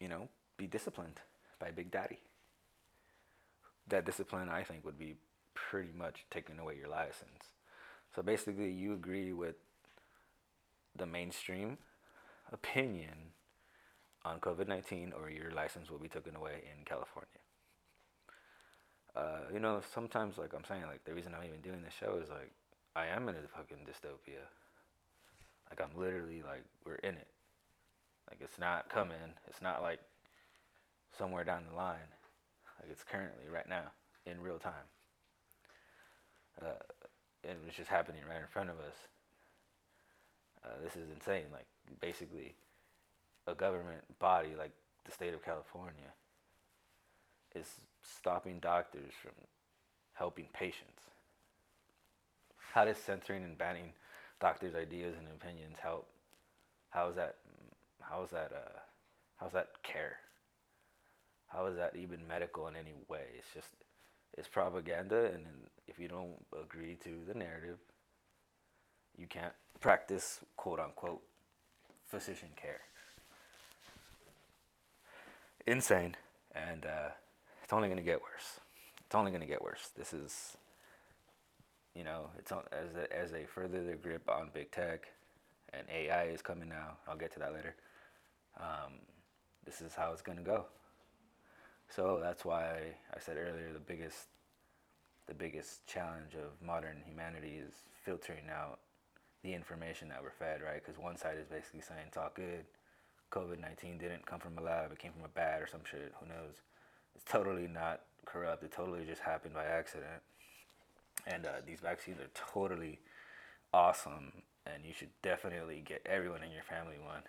you 0.00 0.08
know, 0.08 0.28
be 0.56 0.66
disciplined 0.66 1.20
by 1.58 1.70
Big 1.70 1.90
Daddy. 1.90 2.18
That 3.88 4.04
discipline, 4.04 4.48
I 4.48 4.62
think, 4.62 4.84
would 4.84 4.98
be 4.98 5.16
pretty 5.54 5.92
much 5.96 6.24
taking 6.30 6.58
away 6.58 6.76
your 6.76 6.88
license. 6.88 7.52
So 8.14 8.22
basically, 8.22 8.70
you 8.70 8.94
agree 8.94 9.32
with 9.32 9.56
the 10.96 11.06
mainstream 11.06 11.78
opinion 12.54 13.34
on 14.24 14.40
COVID 14.40 14.68
19, 14.68 15.12
or 15.20 15.28
your 15.28 15.50
license 15.50 15.90
will 15.90 15.98
be 15.98 16.08
taken 16.08 16.34
away 16.36 16.62
in 16.64 16.84
California. 16.84 17.28
Uh, 19.14 19.52
you 19.52 19.60
know, 19.60 19.82
sometimes, 19.94 20.38
like 20.38 20.54
I'm 20.54 20.64
saying, 20.64 20.82
like 20.86 21.04
the 21.04 21.12
reason 21.12 21.34
I'm 21.34 21.46
even 21.46 21.60
doing 21.60 21.82
this 21.82 21.92
show 21.92 22.18
is 22.22 22.30
like 22.30 22.52
I 22.96 23.06
am 23.06 23.28
in 23.28 23.34
a 23.34 23.48
fucking 23.56 23.84
dystopia. 23.86 24.46
Like 25.68 25.80
I'm 25.80 26.00
literally 26.00 26.42
like 26.42 26.64
we're 26.86 26.96
in 26.96 27.14
it. 27.14 27.28
Like 28.30 28.38
it's 28.40 28.58
not 28.58 28.88
coming. 28.88 29.34
It's 29.48 29.60
not 29.60 29.82
like 29.82 30.00
somewhere 31.16 31.44
down 31.44 31.64
the 31.68 31.76
line. 31.76 32.10
Like 32.80 32.90
it's 32.90 33.04
currently 33.04 33.48
right 33.52 33.68
now 33.68 33.92
in 34.26 34.40
real 34.40 34.58
time. 34.58 34.88
Uh, 36.62 36.82
and 37.44 37.58
it's 37.66 37.76
just 37.76 37.90
happening 37.90 38.22
right 38.28 38.40
in 38.40 38.48
front 38.48 38.70
of 38.70 38.76
us. 38.76 38.94
Uh, 40.64 40.68
this 40.82 40.96
is 40.96 41.10
insane. 41.14 41.44
Like 41.52 41.66
basically, 42.00 42.54
a 43.46 43.54
government 43.54 44.02
body 44.18 44.50
like 44.58 44.72
the 45.04 45.12
state 45.12 45.34
of 45.34 45.44
California 45.44 46.12
is 47.54 47.66
stopping 48.02 48.58
doctors 48.60 49.12
from 49.22 49.32
helping 50.14 50.46
patients. 50.52 51.02
How 52.72 52.84
does 52.84 52.96
censoring 52.96 53.44
and 53.44 53.56
banning 53.56 53.92
doctors' 54.40 54.74
ideas 54.74 55.14
and 55.18 55.28
opinions 55.28 55.76
help? 55.80 56.08
How 56.90 57.08
is 57.08 57.16
that? 57.16 57.36
How 58.00 58.22
is 58.22 58.30
that? 58.30 58.52
Uh, 58.52 58.78
how's 59.36 59.52
that 59.52 59.68
care? 59.82 60.16
How 61.48 61.66
is 61.66 61.76
that 61.76 61.94
even 61.94 62.26
medical 62.26 62.66
in 62.66 62.74
any 62.74 62.94
way? 63.08 63.26
It's 63.38 63.52
just 63.54 63.68
it's 64.36 64.48
propaganda, 64.48 65.30
and 65.32 65.44
if 65.86 65.98
you 65.98 66.08
don't 66.08 66.44
agree 66.60 66.96
to 67.04 67.10
the 67.28 67.38
narrative, 67.38 67.78
you 69.16 69.26
can't 69.28 69.52
practice 69.80 70.40
quote 70.56 70.80
unquote 70.80 71.22
physician 72.06 72.48
care. 72.56 72.80
Insane, 75.66 76.16
and 76.54 76.84
uh, 76.84 77.08
it's 77.62 77.72
only 77.72 77.88
going 77.88 77.98
to 77.98 78.04
get 78.04 78.20
worse. 78.20 78.60
It's 79.06 79.14
only 79.14 79.30
going 79.30 79.40
to 79.40 79.46
get 79.46 79.62
worse. 79.62 79.90
This 79.96 80.12
is, 80.12 80.56
you 81.94 82.04
know, 82.04 82.28
it's 82.38 82.52
on, 82.52 82.62
as 82.72 82.94
a, 82.96 83.16
as 83.16 83.30
they 83.30 83.44
further 83.44 83.82
their 83.82 83.96
grip 83.96 84.28
on 84.28 84.50
big 84.52 84.70
tech, 84.70 85.08
and 85.72 85.82
AI 85.90 86.24
is 86.24 86.42
coming 86.42 86.68
now. 86.68 86.98
I'll 87.08 87.16
get 87.16 87.32
to 87.34 87.38
that 87.40 87.54
later. 87.54 87.74
Um, 88.58 88.92
this 89.64 89.80
is 89.80 89.94
how 89.94 90.12
it's 90.12 90.22
going 90.22 90.38
to 90.38 90.44
go. 90.44 90.66
So 91.88 92.18
that's 92.20 92.44
why 92.44 92.78
I 93.14 93.18
said 93.18 93.36
earlier 93.36 93.72
the 93.72 93.80
biggest 93.80 94.26
the 95.26 95.34
biggest 95.34 95.86
challenge 95.86 96.34
of 96.34 96.66
modern 96.66 96.98
humanity 97.06 97.60
is 97.66 97.72
filtering 98.04 98.50
out 98.50 98.78
the 99.44 99.54
information 99.54 100.08
that 100.08 100.22
we're 100.22 100.30
fed, 100.30 100.62
right? 100.62 100.82
Because 100.82 100.98
one 100.98 101.16
side 101.16 101.36
is 101.38 101.46
basically 101.46 101.82
saying 101.82 102.00
it's 102.08 102.16
all 102.16 102.32
good. 102.34 102.64
COVID 103.30 103.60
19 103.60 103.98
didn't 103.98 104.26
come 104.26 104.40
from 104.40 104.56
a 104.58 104.62
lab, 104.62 104.90
it 104.90 104.98
came 104.98 105.12
from 105.12 105.24
a 105.24 105.28
bat 105.28 105.60
or 105.60 105.66
some 105.66 105.82
shit, 105.88 106.12
who 106.18 106.26
knows? 106.26 106.62
It's 107.14 107.24
totally 107.24 107.68
not 107.68 108.00
corrupt, 108.24 108.62
it 108.62 108.72
totally 108.72 109.04
just 109.04 109.20
happened 109.20 109.54
by 109.54 109.66
accident. 109.66 110.22
And 111.26 111.44
uh, 111.46 111.60
these 111.66 111.80
vaccines 111.80 112.20
are 112.20 112.30
totally 112.34 113.00
awesome, 113.72 114.32
and 114.66 114.84
you 114.84 114.92
should 114.92 115.10
definitely 115.22 115.82
get 115.84 116.06
everyone 116.06 116.42
in 116.42 116.52
your 116.52 116.62
family 116.62 116.96
one. 117.04 117.22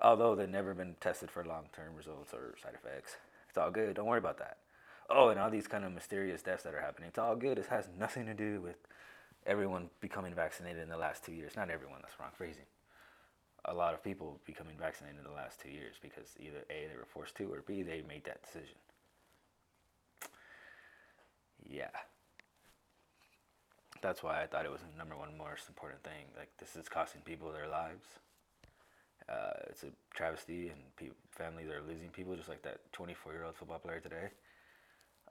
Although 0.00 0.34
they've 0.34 0.48
never 0.48 0.74
been 0.74 0.96
tested 1.00 1.30
for 1.30 1.44
long 1.44 1.66
term 1.74 1.96
results 1.96 2.32
or 2.32 2.54
side 2.62 2.74
effects. 2.74 3.16
It's 3.48 3.58
all 3.58 3.70
good, 3.70 3.96
don't 3.96 4.06
worry 4.06 4.18
about 4.18 4.38
that. 4.38 4.58
Oh, 5.10 5.28
and 5.28 5.40
all 5.40 5.50
these 5.50 5.66
kind 5.66 5.84
of 5.84 5.92
mysterious 5.92 6.42
deaths 6.42 6.62
that 6.62 6.74
are 6.74 6.80
happening. 6.80 7.08
It's 7.08 7.18
all 7.18 7.36
good. 7.36 7.58
It 7.58 7.66
has 7.66 7.88
nothing 7.98 8.26
to 8.26 8.34
do 8.34 8.60
with 8.60 8.76
everyone 9.46 9.90
becoming 10.00 10.34
vaccinated 10.34 10.82
in 10.82 10.88
the 10.88 10.96
last 10.96 11.24
two 11.24 11.32
years. 11.32 11.52
Not 11.56 11.70
everyone, 11.70 11.98
that's 12.02 12.18
wrong 12.20 12.30
phrasing 12.36 12.64
a 13.66 13.74
lot 13.74 13.94
of 13.94 14.02
people 14.02 14.40
becoming 14.44 14.76
vaccinated 14.78 15.18
in 15.18 15.24
the 15.24 15.36
last 15.36 15.60
two 15.60 15.70
years 15.70 15.94
because 16.02 16.34
either 16.38 16.64
A, 16.70 16.88
they 16.88 16.96
were 16.96 17.06
forced 17.06 17.36
to, 17.36 17.44
or 17.52 17.62
B, 17.66 17.82
they 17.82 18.02
made 18.08 18.24
that 18.24 18.42
decision. 18.42 18.76
Yeah. 21.68 21.90
That's 24.00 24.22
why 24.22 24.42
I 24.42 24.46
thought 24.46 24.64
it 24.64 24.70
was 24.72 24.80
the 24.80 24.98
number 24.98 25.16
one 25.16 25.36
most 25.38 25.68
important 25.68 26.02
thing. 26.02 26.26
Like, 26.36 26.50
this 26.58 26.74
is 26.74 26.88
costing 26.88 27.22
people 27.22 27.52
their 27.52 27.68
lives. 27.68 28.04
Uh, 29.28 29.52
it's 29.68 29.84
a 29.84 29.92
travesty, 30.12 30.68
and 30.68 30.80
pe- 30.96 31.14
families 31.30 31.68
are 31.70 31.80
losing 31.86 32.08
people, 32.10 32.34
just 32.34 32.48
like 32.48 32.62
that 32.62 32.80
24 32.92 33.32
year 33.32 33.44
old 33.44 33.54
football 33.54 33.78
player 33.78 34.00
today. 34.00 34.30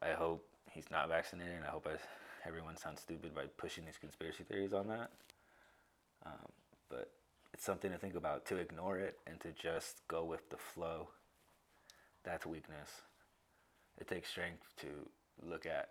I 0.01 0.12
hope 0.13 0.46
he's 0.72 0.89
not 0.91 1.10
vaccinated, 1.10 1.56
and 1.56 1.65
I 1.65 1.70
hope 1.70 1.88
I, 1.88 1.98
everyone 2.45 2.77
sounds 2.77 3.01
stupid 3.01 3.36
by 3.36 3.45
pushing 3.57 3.86
these 3.86 3.98
conspiracy 3.98 4.43
theories 4.43 4.74
on 4.74 4.88
that. 4.88 5.12
Um, 6.25 6.51
but 6.89 7.10
it's 7.53 7.63
something 7.63 7.91
to 7.91 7.98
think 7.98 8.15
about. 8.15 8.45
To 8.48 8.57
ignore 8.57 8.98
it 8.98 9.17
and 9.27 9.39
to 9.41 9.51
just 9.51 10.01
go 10.07 10.24
with 10.24 10.50
the 10.50 10.57
flow, 10.57 11.10
that's 12.24 12.45
weakness. 12.45 13.01
It 14.00 14.07
takes 14.07 14.29
strength 14.29 14.63
to 14.77 14.88
look 15.48 15.65
at 15.65 15.89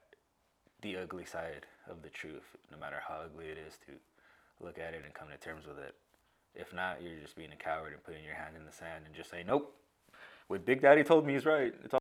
the 0.82 0.96
ugly 0.96 1.24
side 1.24 1.66
of 1.88 2.02
the 2.02 2.08
truth, 2.08 2.56
no 2.70 2.78
matter 2.78 2.96
how 3.06 3.20
ugly 3.24 3.46
it 3.46 3.58
is, 3.58 3.74
to 3.86 3.92
look 4.64 4.78
at 4.78 4.94
it 4.94 5.02
and 5.04 5.14
come 5.14 5.28
to 5.28 5.36
terms 5.36 5.66
with 5.66 5.78
it. 5.78 5.94
If 6.54 6.74
not, 6.74 7.02
you're 7.02 7.20
just 7.20 7.36
being 7.36 7.52
a 7.52 7.56
coward 7.56 7.92
and 7.92 8.02
putting 8.02 8.24
your 8.24 8.34
hand 8.34 8.56
in 8.58 8.64
the 8.64 8.72
sand 8.72 9.04
and 9.06 9.14
just 9.14 9.30
saying, 9.30 9.46
nope, 9.46 9.72
what 10.48 10.64
Big 10.64 10.82
Daddy 10.82 11.04
told 11.04 11.26
me 11.26 11.34
is 11.34 11.46
right. 11.46 11.72
It's 11.84 11.94
all, 11.94 12.00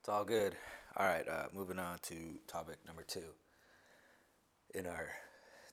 it's 0.00 0.08
all 0.08 0.24
good. 0.24 0.54
All 0.96 1.06
right, 1.06 1.26
uh, 1.28 1.46
moving 1.52 1.78
on 1.78 1.98
to 2.02 2.14
topic 2.46 2.76
number 2.86 3.02
two 3.02 3.24
in 4.74 4.86
our 4.86 5.08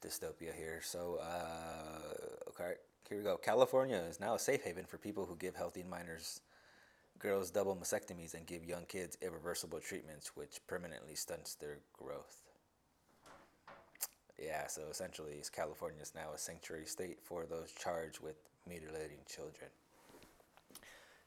dystopia 0.04 0.54
here. 0.56 0.80
So, 0.84 1.20
uh, 1.22 2.50
okay, 2.50 2.74
here 3.10 3.18
we 3.18 3.24
go. 3.24 3.38
California 3.38 3.98
is 3.98 4.20
now 4.20 4.36
a 4.36 4.40
safe 4.40 4.64
haven 4.64 4.86
for 4.86 4.98
people 4.98 5.25
who 5.25 5.36
give 5.36 5.56
healthy 5.56 5.84
minors 5.84 6.42
girls 7.20 7.50
double 7.50 7.75
mastectomies 7.75 8.34
and 8.34 8.46
give 8.46 8.66
young 8.66 8.86
kids 8.86 9.18
irreversible 9.22 9.80
treatments 9.80 10.36
which 10.36 10.60
permanently 10.68 11.16
stunts 11.16 11.56
their 11.56 11.80
growth. 11.94 12.42
Yeah, 14.38 14.68
so 14.68 14.84
essentially, 14.92 15.42
California 15.54 16.02
is 16.02 16.14
now 16.14 16.34
a 16.34 16.38
sanctuary 16.38 16.86
state 16.86 17.20
for 17.24 17.46
those 17.46 17.72
charged 17.72 18.20
with 18.20 18.36
mutilating 18.68 19.20
children. 19.28 19.70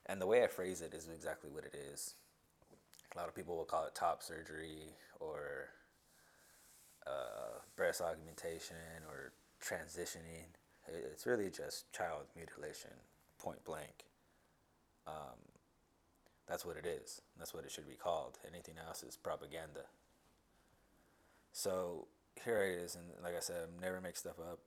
And 0.07 0.21
the 0.21 0.27
way 0.27 0.45
I 0.45 0.47
phrase 0.47 0.83
it 0.83 0.93
is 0.93 1.09
exactly 1.09 1.51
what 1.51 1.65
it 1.65 1.75
is. 1.75 2.15
A 3.15 3.19
lot 3.19 3.29
of 3.29 3.35
people 3.35 3.57
will 3.57 3.65
call 3.65 3.87
it 3.87 3.95
top 3.95 4.23
surgery 4.23 4.95
or 5.21 5.71
uh, 7.09 7.61
breast 7.77 8.01
augmentation 8.01 8.77
or 9.09 9.33
transitioning. 9.63 10.53
It's 10.87 11.27
really 11.27 11.51
just 11.51 11.93
child 11.93 12.27
mutilation, 12.37 12.91
point 13.39 13.65
blank. 13.65 14.05
Um, 15.07 15.39
that's 16.49 16.65
what 16.65 16.77
it 16.77 16.87
is. 16.87 17.23
That's 17.39 17.53
what 17.53 17.65
it 17.65 17.71
should 17.71 17.89
be 17.89 17.95
called. 17.95 18.39
Anything 18.47 18.75
else 18.87 19.03
is 19.03 19.17
propaganda. 19.17 19.85
So 21.53 22.07
here 22.45 22.63
it 22.63 22.79
is, 22.79 22.95
and 22.95 23.05
like 23.23 23.37
I 23.37 23.41
said, 23.41 23.57
I 23.67 23.81
never 23.85 24.01
make 24.01 24.17
stuff 24.17 24.39
up. 24.39 24.61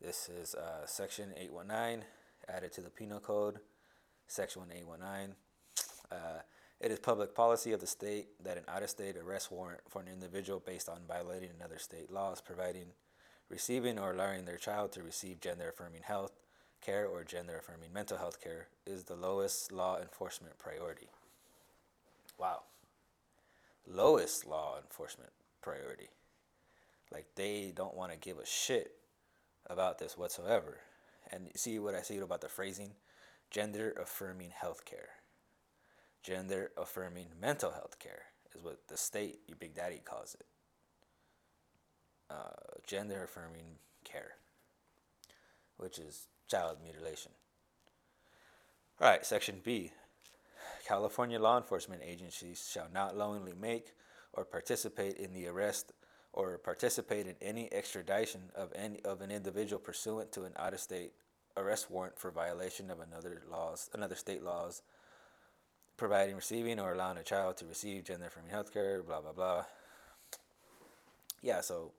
This 0.00 0.28
is 0.28 0.54
uh, 0.54 0.86
Section 0.86 1.32
819, 1.36 2.04
added 2.48 2.72
to 2.72 2.80
the 2.80 2.90
Penal 2.90 3.20
Code, 3.20 3.60
Section 4.26 4.62
819. 4.74 5.34
Uh, 6.10 6.40
it 6.80 6.90
is 6.90 6.98
public 6.98 7.34
policy 7.34 7.72
of 7.72 7.80
the 7.80 7.86
state 7.86 8.28
that 8.42 8.56
an 8.56 8.64
out 8.68 8.82
of 8.82 8.90
state 8.90 9.16
arrest 9.16 9.52
warrant 9.52 9.80
for 9.88 10.00
an 10.00 10.08
individual 10.08 10.62
based 10.64 10.88
on 10.88 11.00
violating 11.06 11.50
another 11.58 11.78
state 11.78 12.10
laws 12.10 12.40
providing 12.40 12.86
receiving 13.48 13.98
or 13.98 14.12
allowing 14.12 14.44
their 14.44 14.56
child 14.56 14.92
to 14.92 15.02
receive 15.02 15.40
gender 15.40 15.68
affirming 15.68 16.02
health 16.02 16.32
care 16.80 17.06
or 17.06 17.24
gender 17.24 17.58
affirming 17.58 17.92
mental 17.92 18.16
health 18.16 18.40
care 18.42 18.68
is 18.86 19.04
the 19.04 19.14
lowest 19.14 19.70
law 19.70 20.00
enforcement 20.00 20.56
priority. 20.58 21.08
Wow. 22.38 22.62
Lowest 23.86 24.46
law 24.46 24.78
enforcement 24.80 25.32
priority. 25.60 26.08
Like 27.12 27.26
they 27.34 27.72
don't 27.74 27.96
want 27.96 28.12
to 28.12 28.18
give 28.18 28.38
a 28.38 28.46
shit 28.46 28.92
about 29.66 29.98
this 29.98 30.16
whatsoever. 30.16 30.78
And 31.32 31.48
see 31.54 31.78
what 31.78 31.94
I 31.94 32.02
see 32.02 32.18
about 32.18 32.40
the 32.40 32.48
phrasing? 32.48 32.92
gender 33.50 33.92
affirming 34.00 34.52
healthcare. 34.62 35.19
Gender 36.22 36.70
affirming 36.76 37.26
mental 37.40 37.70
health 37.70 37.98
care 37.98 38.22
is 38.54 38.62
what 38.62 38.88
the 38.88 38.96
state, 38.96 39.40
your 39.46 39.56
Big 39.56 39.74
Daddy, 39.74 40.00
calls 40.04 40.34
it. 40.34 40.46
Uh, 42.28 42.78
gender 42.86 43.24
affirming 43.24 43.78
care, 44.04 44.32
which 45.78 45.98
is 45.98 46.28
child 46.48 46.78
mutilation. 46.82 47.32
All 49.00 49.08
right, 49.08 49.24
section 49.24 49.60
B. 49.64 49.90
California 50.86 51.40
law 51.40 51.56
enforcement 51.56 52.02
agencies 52.04 52.68
shall 52.72 52.88
not 52.92 53.16
knowingly 53.16 53.54
make 53.58 53.94
or 54.32 54.44
participate 54.44 55.16
in 55.16 55.32
the 55.32 55.46
arrest 55.46 55.92
or 56.32 56.58
participate 56.58 57.26
in 57.26 57.34
any 57.40 57.72
extradition 57.72 58.42
of 58.54 58.72
any 58.74 59.00
of 59.04 59.20
an 59.20 59.30
individual 59.30 59.80
pursuant 59.80 60.30
to 60.32 60.44
an 60.44 60.52
out-of-state 60.56 61.12
arrest 61.56 61.90
warrant 61.90 62.18
for 62.18 62.30
violation 62.30 62.90
of 62.90 63.00
another 63.00 63.42
laws, 63.50 63.90
another 63.92 64.14
state 64.14 64.42
laws, 64.42 64.82
providing, 66.00 66.34
receiving, 66.34 66.80
or 66.80 66.94
allowing 66.94 67.18
a 67.18 67.22
child 67.22 67.58
to 67.58 67.66
receive 67.66 68.04
gender 68.04 68.26
affirming 68.26 68.50
health 68.50 68.72
care, 68.72 69.02
blah 69.02 69.20
blah 69.20 69.32
blah. 69.32 69.64
Yeah, 71.42 71.60
so 71.60 71.92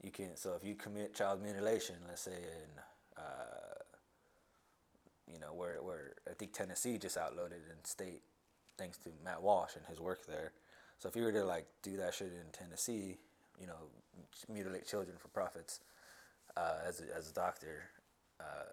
you 0.00 0.12
can 0.12 0.36
so 0.36 0.54
if 0.54 0.64
you 0.66 0.76
commit 0.76 1.12
child 1.12 1.42
mutilation, 1.42 1.96
let's 2.06 2.22
say 2.22 2.36
in 2.36 2.70
uh, 3.18 3.74
you 5.30 5.40
know 5.40 5.52
where 5.52 5.82
where 5.82 6.14
I 6.30 6.34
think 6.34 6.52
Tennessee 6.52 6.96
just 6.96 7.18
outlawed 7.18 7.50
it 7.50 7.64
in 7.68 7.84
state, 7.84 8.22
thanks 8.78 8.96
to 8.98 9.10
Matt 9.24 9.42
Walsh 9.42 9.72
and 9.76 9.84
his 9.86 10.00
work 10.00 10.24
there. 10.26 10.52
So 11.00 11.08
if 11.08 11.16
you 11.16 11.24
were 11.24 11.32
to 11.32 11.44
like 11.44 11.66
do 11.82 11.96
that 11.96 12.14
shit 12.14 12.28
in 12.28 12.52
Tennessee, 12.52 13.18
you 13.60 13.66
know, 13.66 13.90
mutilate 14.48 14.86
children 14.86 15.16
for 15.18 15.28
profits, 15.28 15.80
uh, 16.56 16.78
as 16.86 17.00
a, 17.00 17.16
as 17.16 17.28
a 17.28 17.32
doctor, 17.34 17.82
uh, 18.38 18.70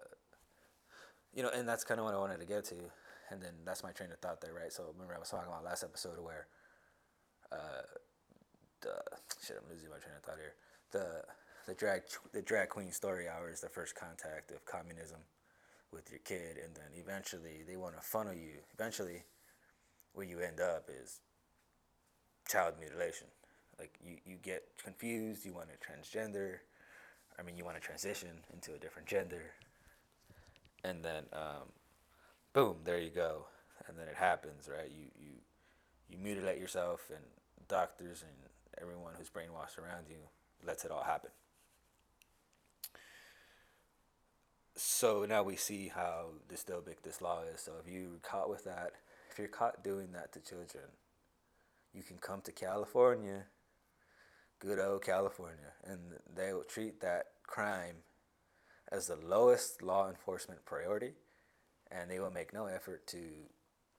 you 1.34 1.42
know, 1.42 1.50
and 1.50 1.68
that's 1.68 1.82
kind 1.82 1.98
of 1.98 2.06
what 2.06 2.14
I 2.14 2.18
wanted 2.18 2.38
to 2.38 2.46
get 2.46 2.64
to, 2.66 2.76
and 3.32 3.40
then 3.40 3.52
that's 3.64 3.82
my 3.82 3.90
train 3.92 4.12
of 4.12 4.18
thought 4.18 4.40
there, 4.42 4.52
right? 4.52 4.72
So 4.72 4.84
remember 4.92 5.14
I 5.14 5.18
was 5.18 5.30
talking 5.30 5.48
about 5.48 5.64
last 5.64 5.82
episode 5.82 6.20
where, 6.22 6.46
uh, 7.50 7.88
the 8.82 9.00
shit, 9.42 9.56
I'm 9.58 9.72
losing 9.72 9.88
my 9.88 9.96
train 9.96 10.14
of 10.16 10.22
thought 10.22 10.36
here. 10.36 10.54
The 10.92 11.24
the 11.66 11.74
drag 11.74 12.02
the 12.32 12.42
drag 12.42 12.68
queen 12.68 12.92
story 12.92 13.28
hour 13.28 13.50
is 13.50 13.60
the 13.60 13.68
first 13.68 13.94
contact 13.94 14.50
of 14.50 14.64
communism 14.66 15.20
with 15.92 16.10
your 16.10 16.20
kid, 16.20 16.58
and 16.62 16.74
then 16.74 16.92
eventually 16.94 17.62
they 17.66 17.76
want 17.76 17.94
to 17.96 18.02
funnel 18.02 18.34
you. 18.34 18.60
Eventually, 18.74 19.24
where 20.12 20.26
you 20.26 20.40
end 20.40 20.60
up 20.60 20.90
is 20.90 21.20
child 22.48 22.74
mutilation. 22.78 23.28
Like 23.78 23.94
you, 24.04 24.16
you 24.26 24.36
get 24.42 24.64
confused, 24.82 25.46
you 25.46 25.54
want 25.54 25.68
to 25.68 25.76
transgender, 25.78 26.58
I 27.38 27.42
mean, 27.42 27.56
you 27.56 27.64
want 27.64 27.76
to 27.76 27.82
transition 27.82 28.28
into 28.52 28.74
a 28.74 28.78
different 28.78 29.08
gender, 29.08 29.52
and 30.84 31.02
then 31.02 31.24
um, 31.32 31.72
boom, 32.52 32.76
there 32.84 32.98
you 32.98 33.10
go, 33.10 33.46
and 33.86 33.98
then 33.98 34.08
it 34.08 34.16
happens, 34.16 34.68
right? 34.68 34.90
You 34.90 35.06
you 35.18 35.32
you 36.08 36.18
mutilate 36.18 36.58
yourself, 36.58 37.10
and 37.10 37.24
doctors 37.68 38.22
and 38.22 38.50
everyone 38.80 39.14
who's 39.16 39.30
brainwashed 39.30 39.78
around 39.78 40.06
you 40.08 40.16
lets 40.66 40.84
it 40.84 40.90
all 40.90 41.02
happen. 41.02 41.30
So 44.74 45.26
now 45.28 45.42
we 45.42 45.56
see 45.56 45.88
how 45.88 46.30
dystopic 46.48 47.02
this 47.02 47.20
law 47.20 47.42
is. 47.52 47.60
So 47.60 47.72
if 47.84 47.90
you're 47.90 48.18
caught 48.22 48.48
with 48.48 48.64
that, 48.64 48.92
if 49.30 49.38
you're 49.38 49.48
caught 49.48 49.84
doing 49.84 50.12
that 50.12 50.32
to 50.32 50.40
children, 50.40 50.84
you 51.92 52.02
can 52.02 52.16
come 52.18 52.40
to 52.42 52.52
California, 52.52 53.44
good 54.58 54.78
old 54.78 55.04
California, 55.04 55.72
and 55.84 56.00
they 56.34 56.52
will 56.52 56.64
treat 56.64 57.00
that 57.00 57.26
crime 57.46 57.96
as 58.90 59.06
the 59.06 59.16
lowest 59.16 59.82
law 59.82 60.08
enforcement 60.08 60.64
priority, 60.64 61.12
and 61.92 62.10
they 62.10 62.18
will 62.18 62.30
make 62.30 62.52
no 62.52 62.66
effort 62.66 63.06
to 63.08 63.18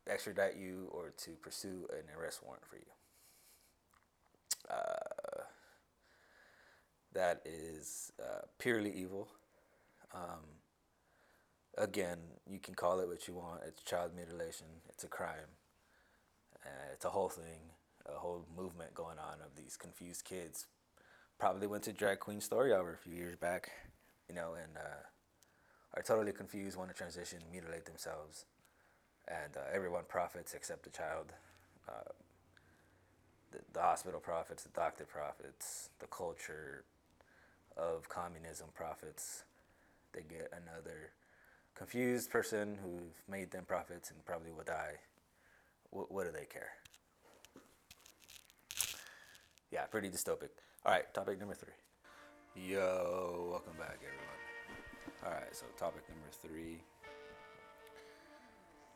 extradite 0.10 0.58
you 0.58 0.88
or 0.92 1.14
to 1.18 1.32
pursue 1.32 1.88
an 1.92 2.04
arrest 2.20 2.42
warrant 2.44 2.66
for 2.66 2.78
you. 2.78 2.86
Uh, 4.70 5.44
that 7.14 7.42
is 7.46 8.12
uh, 8.20 8.42
purely 8.58 8.92
evil. 8.92 9.28
Um, 10.14 10.60
again, 11.78 12.18
you 12.50 12.60
can 12.60 12.76
call 12.76 13.00
it 13.00 13.08
what 13.08 13.28
you 13.28 13.36
want. 13.36 13.62
It's 13.68 13.84
child 13.84 14.12
mutilation. 14.16 14.68
It's 14.90 15.04
a 15.04 15.08
crime. 15.08 15.58
Uh, 16.66 16.94
it's 16.94 17.06
a 17.06 17.10
whole 17.10 17.30
thing, 17.30 17.72
a 18.06 18.18
whole 18.18 18.46
movement 18.56 18.94
going 18.94 19.20
on 19.20 19.36
of 19.46 19.56
these 19.56 19.78
confused 19.78 20.24
kids. 20.24 20.68
Probably 21.40 21.68
went 21.68 21.84
to 21.84 21.94
drag 21.94 22.20
queen 22.20 22.42
story 22.42 22.74
hour 22.74 22.94
a 22.94 22.98
few 22.98 23.14
years 23.14 23.36
back, 23.36 23.70
you 24.30 24.36
know, 24.36 24.54
and 24.54 24.78
uh, 24.78 25.04
are 25.94 26.02
totally 26.02 26.32
confused, 26.32 26.78
want 26.78 26.90
to 26.90 26.96
transition, 26.96 27.40
mutilate 27.52 27.86
themselves, 27.86 28.46
and 29.28 29.56
uh, 29.56 29.62
everyone 29.74 30.04
profits 30.08 30.54
except 30.54 30.84
the 30.84 30.90
child. 30.90 31.34
Uh, 31.88 32.12
the, 33.52 33.60
the 33.74 33.82
hospital 33.82 34.20
profits, 34.20 34.64
the 34.64 34.70
doctor 34.70 35.06
profits, 35.06 35.90
the 36.00 36.08
culture 36.08 36.84
of 37.78 38.10
communism 38.10 38.68
profits. 38.74 39.44
They 40.14 40.22
get 40.22 40.52
another 40.52 41.12
confused 41.76 42.30
person 42.30 42.78
who've 42.84 43.22
made 43.30 43.52
them 43.52 43.66
profits 43.66 44.12
and 44.12 44.24
probably 44.26 44.52
will 44.52 44.64
die. 44.64 44.96
What, 45.90 46.12
what 46.12 46.26
do 46.26 46.32
they 46.32 46.46
care? 46.46 46.72
Yeah, 49.72 49.86
pretty 49.86 50.10
dystopic. 50.10 50.50
All 50.86 50.92
right, 50.92 51.12
topic 51.14 51.40
number 51.40 51.56
three. 51.56 51.74
Yo, 52.56 53.48
welcome 53.50 53.74
back, 53.80 53.98
everyone. 53.98 54.43
All 55.26 55.32
right, 55.32 55.56
so 55.56 55.66
topic 55.78 56.04
number 56.10 56.28
three. 56.42 56.84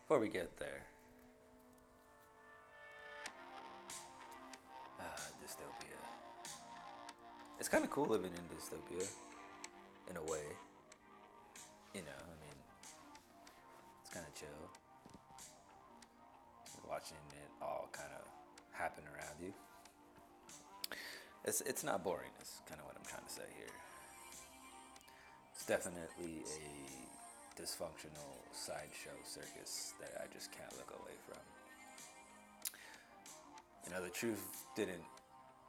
Before 0.01 0.19
we 0.19 0.27
get 0.27 0.57
there, 0.57 0.83
ah, 4.99 5.27
dystopia. 5.41 5.95
It's 7.59 7.69
kind 7.69 7.85
of 7.85 7.91
cool 7.91 8.07
living 8.07 8.31
in 8.31 8.43
dystopia, 8.57 9.07
in 10.09 10.17
a 10.17 10.21
way. 10.23 10.43
You 11.93 12.01
know, 12.01 12.19
I 12.19 12.35
mean, 12.43 12.59
it's 14.01 14.13
kind 14.13 14.25
of 14.25 14.33
chill. 14.35 14.49
Watching 16.89 17.17
it 17.31 17.49
all 17.61 17.87
kind 17.93 18.09
of 18.19 18.25
happen 18.77 19.03
around 19.15 19.39
you. 19.41 19.53
It's 21.45 21.61
it's 21.61 21.85
not 21.85 22.03
boring. 22.03 22.31
Is 22.41 22.61
kind 22.67 22.81
of 22.81 22.85
what 22.85 22.97
I'm 22.97 23.05
trying 23.05 23.25
to 23.25 23.31
say 23.33 23.47
here. 23.55 23.86
Definitely 25.67 26.47
a 26.47 27.61
dysfunctional 27.61 28.39
sideshow 28.53 29.11
circus 29.27 29.93
that 29.99 30.15
I 30.23 30.33
just 30.33 30.49
can't 30.55 30.71
look 30.77 30.95
away 30.95 31.11
from. 31.27 31.43
You 33.83 33.91
know, 33.91 34.01
the 34.01 34.09
truth 34.09 34.63
didn't 34.77 35.03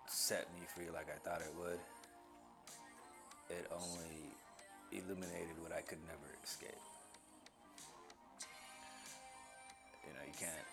set 0.07 0.47
me 0.55 0.63
free 0.71 0.87
like 0.95 1.09
I 1.11 1.19
thought 1.27 1.41
it 1.43 1.51
would. 1.59 1.81
It 3.51 3.67
only 3.75 4.31
illuminated 4.93 5.59
what 5.67 5.73
I 5.73 5.81
could 5.83 5.99
never 6.07 6.31
escape. 6.45 6.79
You 10.07 10.15
know, 10.15 10.23
you 10.31 10.39
can't, 10.39 10.69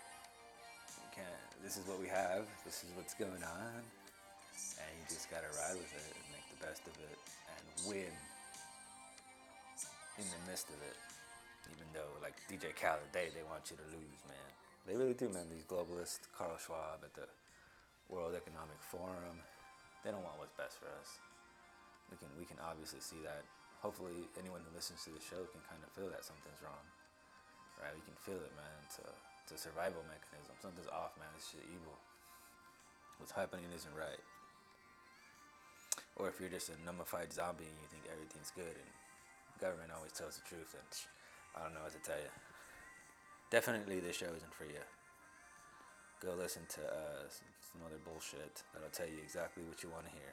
you 1.01 1.09
can't, 1.17 1.63
this 1.63 1.77
is 1.77 1.88
what 1.88 1.99
we 1.99 2.07
have, 2.07 2.45
this 2.63 2.83
is 2.83 2.93
what's 2.93 3.15
going 3.15 3.41
on, 3.41 3.81
and 3.81 4.91
you 5.01 5.05
just 5.09 5.31
gotta 5.31 5.49
ride 5.65 5.81
with 5.81 5.89
it 5.97 6.13
and 6.13 6.25
make 6.29 6.45
the 6.53 6.61
best 6.61 6.85
of 6.85 6.93
it 7.01 7.17
and 7.49 7.89
win 7.89 8.13
in 10.19 10.28
the 10.28 10.41
midst 10.47 10.71
of 10.71 10.80
it. 10.84 10.97
Even 11.73 11.88
though, 11.91 12.12
like 12.21 12.38
DJ 12.47 12.71
Khaled, 12.78 13.10
they, 13.12 13.34
they 13.34 13.43
want 13.49 13.67
you 13.73 13.75
to 13.75 13.88
lose, 13.89 14.21
man. 14.30 14.49
They 14.86 14.93
really 14.93 15.17
do, 15.17 15.28
man. 15.34 15.49
These 15.49 15.65
globalists, 15.65 16.30
Carl 16.30 16.56
Schwab 16.62 17.01
at 17.01 17.13
the 17.17 17.25
World 18.08 18.38
Economic 18.38 18.78
Forum, 18.86 19.41
they 20.06 20.13
don't 20.13 20.21
want 20.21 20.38
what's 20.38 20.54
best 20.54 20.78
for 20.78 20.86
us. 21.01 21.17
We 22.13 22.21
can 22.21 22.30
we 22.38 22.45
can 22.45 22.62
obviously 22.62 23.01
see 23.01 23.17
that. 23.25 23.41
Hopefully, 23.82 24.30
anyone 24.38 24.62
who 24.62 24.69
listens 24.78 25.01
to 25.10 25.12
the 25.13 25.21
show 25.21 25.41
can 25.49 25.62
kind 25.65 25.82
of 25.82 25.89
feel 25.97 26.10
that 26.13 26.21
something's 26.21 26.62
wrong, 26.62 26.86
right? 27.82 27.93
We 27.97 28.06
can 28.06 28.17
feel 28.21 28.38
it, 28.38 28.54
man. 28.54 28.78
It's 28.86 29.01
a, 29.01 29.10
it's 29.41 29.54
a 29.58 29.62
survival 29.62 30.06
mechanism. 30.06 30.54
Something's 30.62 30.89
off, 30.93 31.17
man. 31.17 31.30
This 31.34 31.49
shit 31.49 31.65
evil. 31.69 31.97
What's 33.17 33.34
happening 33.34 33.65
isn't 33.73 33.93
right. 33.97 34.21
Or 36.17 36.30
if 36.30 36.38
you're 36.38 36.54
just 36.54 36.69
a 36.69 36.78
mummified 36.86 37.34
zombie 37.34 37.67
and 37.67 37.78
you 37.82 37.89
think 37.89 38.06
everything's 38.08 38.54
good 38.54 38.73
and 38.73 38.91
government 39.60 39.91
always 39.96 40.12
tells 40.12 40.38
the 40.38 40.44
truth, 40.48 40.76
and 40.76 40.89
I 41.56 41.63
don't 41.65 41.74
know 41.74 41.84
what 41.84 41.94
to 41.94 42.00
tell 42.00 42.18
you. 42.20 42.32
Definitely, 43.50 44.00
this 44.00 44.18
show 44.18 44.32
isn't 44.36 44.54
for 44.54 44.65
you. 44.65 44.84
Go 46.22 46.34
listen 46.38 46.63
to 46.70 46.82
uh, 46.82 47.28
some, 47.30 47.82
other 47.86 48.00
bullshit 48.04 48.63
that'll 48.74 48.89
tell 48.89 49.06
you 49.06 49.22
exactly 49.22 49.63
what 49.63 49.84
you 49.84 49.89
want 49.89 50.06
to 50.06 50.12
hear. 50.12 50.32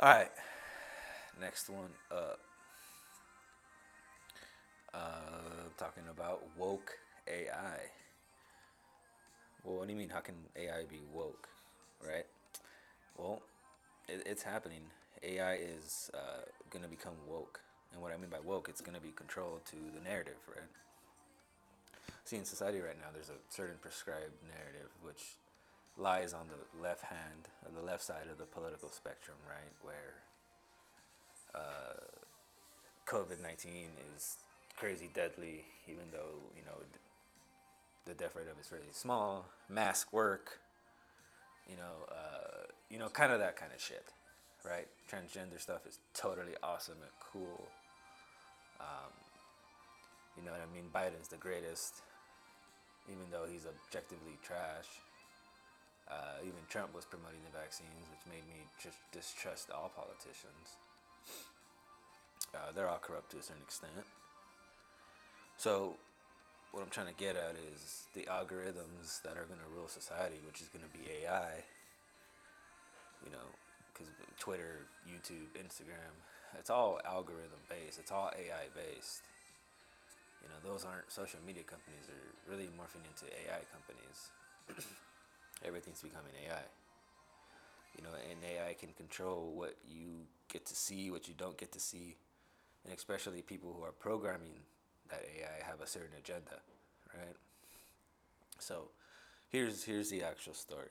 All 0.00 0.10
right, 0.10 0.30
next 1.40 1.68
one 1.68 1.90
up. 2.10 2.40
Uh, 4.94 5.68
talking 5.76 6.04
about 6.10 6.42
woke 6.56 6.92
AI. 7.28 7.80
Well, 9.64 9.78
what 9.78 9.86
do 9.88 9.92
you 9.92 9.98
mean? 9.98 10.08
How 10.08 10.20
can 10.20 10.36
AI 10.56 10.84
be 10.88 11.00
woke, 11.12 11.48
right? 12.00 12.26
Well, 13.18 13.42
it, 14.08 14.22
it's 14.24 14.42
happening. 14.42 14.82
AI 15.22 15.54
is 15.54 16.10
uh, 16.14 16.42
going 16.70 16.82
to 16.84 16.90
become 16.90 17.14
woke 17.28 17.60
And 17.92 18.02
what 18.02 18.12
I 18.12 18.16
mean 18.16 18.30
by 18.30 18.40
woke, 18.44 18.68
it's 18.68 18.80
going 18.80 18.96
to 18.96 19.02
be 19.02 19.12
controlled 19.14 19.64
to 19.66 19.76
the 19.94 20.02
narrative, 20.08 20.38
right? 20.48 20.68
See, 22.24 22.36
in 22.36 22.44
society 22.44 22.80
right 22.80 22.98
now, 22.98 23.08
there's 23.14 23.30
a 23.30 23.38
certain 23.48 23.76
prescribed 23.80 24.34
narrative 24.48 24.90
which 25.02 25.36
lies 25.96 26.34
on 26.34 26.46
the 26.48 26.82
left 26.82 27.02
hand, 27.04 27.48
on 27.66 27.74
the 27.74 27.82
left 27.82 28.02
side 28.02 28.26
of 28.30 28.38
the 28.38 28.44
political 28.44 28.90
spectrum, 28.90 29.36
right? 29.48 29.72
Where 29.82 30.14
uh, 31.54 32.00
COVID 33.06 33.40
19 33.42 33.72
is 34.16 34.36
crazy 34.76 35.08
deadly, 35.14 35.64
even 35.88 36.04
though, 36.12 36.50
you 36.56 36.64
know, 36.66 36.78
the 38.06 38.14
death 38.14 38.34
rate 38.36 38.48
of 38.50 38.58
it's 38.58 38.72
really 38.72 38.84
small. 38.92 39.46
Mask 39.68 40.12
work, 40.12 40.60
you 41.68 41.76
know, 41.76 42.06
uh, 42.10 42.66
you 42.90 42.98
know, 42.98 43.08
kind 43.08 43.32
of 43.32 43.40
that 43.40 43.56
kind 43.56 43.72
of 43.74 43.80
shit, 43.80 44.04
right? 44.66 44.88
Transgender 45.10 45.60
stuff 45.60 45.86
is 45.86 45.98
totally 46.14 46.58
awesome 46.62 46.98
and 47.00 47.14
cool. 47.22 47.68
Um, 48.80 49.14
you 50.36 50.44
know 50.44 50.52
what 50.52 50.60
I 50.60 50.68
mean? 50.74 50.90
Biden's 50.92 51.28
the 51.28 51.40
greatest, 51.40 52.02
even 53.08 53.24
though 53.30 53.46
he's 53.48 53.64
objectively 53.64 54.36
trash. 54.42 54.90
Uh, 56.06 56.38
even 56.42 56.60
Trump 56.68 56.94
was 56.94 57.04
promoting 57.06 57.40
the 57.42 57.54
vaccines, 57.56 58.06
which 58.10 58.22
made 58.30 58.46
me 58.46 58.62
just 58.82 58.98
distrust 59.10 59.70
all 59.70 59.90
politicians. 59.94 60.78
Uh, 62.54 62.70
they're 62.74 62.88
all 62.88 63.02
corrupt 63.02 63.30
to 63.32 63.38
a 63.38 63.42
certain 63.42 63.62
extent. 63.62 64.06
So, 65.56 65.96
what 66.70 66.82
I'm 66.82 66.90
trying 66.90 67.08
to 67.08 67.18
get 67.18 67.34
at 67.34 67.56
is 67.72 68.06
the 68.14 68.28
algorithms 68.30 69.22
that 69.22 69.34
are 69.34 69.48
going 69.48 69.58
to 69.58 69.70
rule 69.74 69.88
society, 69.88 70.36
which 70.46 70.60
is 70.60 70.68
going 70.68 70.84
to 70.84 70.92
be 70.92 71.24
AI. 71.24 71.64
You 73.24 73.32
know, 73.32 73.48
because 73.96 74.12
Twitter, 74.38 74.84
YouTube, 75.08 75.48
Instagram, 75.56 76.12
it's 76.58 76.68
all 76.68 77.00
algorithm 77.04 77.60
based. 77.68 77.98
It's 77.98 78.12
all 78.12 78.30
AI 78.36 78.68
based. 78.74 79.22
You 80.42 80.48
know, 80.48 80.72
those 80.72 80.84
aren't 80.84 81.10
social 81.10 81.40
media 81.46 81.62
companies. 81.62 82.04
They're 82.06 82.52
really 82.52 82.68
morphing 82.76 83.04
into 83.08 83.24
AI 83.32 83.64
companies. 83.72 84.28
everything's 85.64 86.02
becoming 86.02 86.32
AI. 86.46 86.62
You 87.96 88.04
know, 88.04 88.10
and 88.30 88.38
AI 88.44 88.74
can 88.74 88.90
control 88.92 89.52
what 89.54 89.76
you 89.88 90.26
get 90.52 90.66
to 90.66 90.76
see, 90.76 91.10
what 91.10 91.28
you 91.28 91.34
don't 91.36 91.56
get 91.56 91.72
to 91.72 91.80
see, 91.80 92.16
and 92.84 92.92
especially 92.94 93.40
people 93.40 93.74
who 93.76 93.82
are 93.84 93.92
programming 93.92 94.52
that 95.08 95.22
AI 95.22 95.66
have 95.66 95.80
a 95.80 95.86
certain 95.86 96.16
agenda, 96.18 96.60
right? 97.14 97.36
So, 98.58 98.88
here's 99.48 99.84
here's 99.84 100.10
the 100.10 100.22
actual 100.22 100.52
story. 100.52 100.88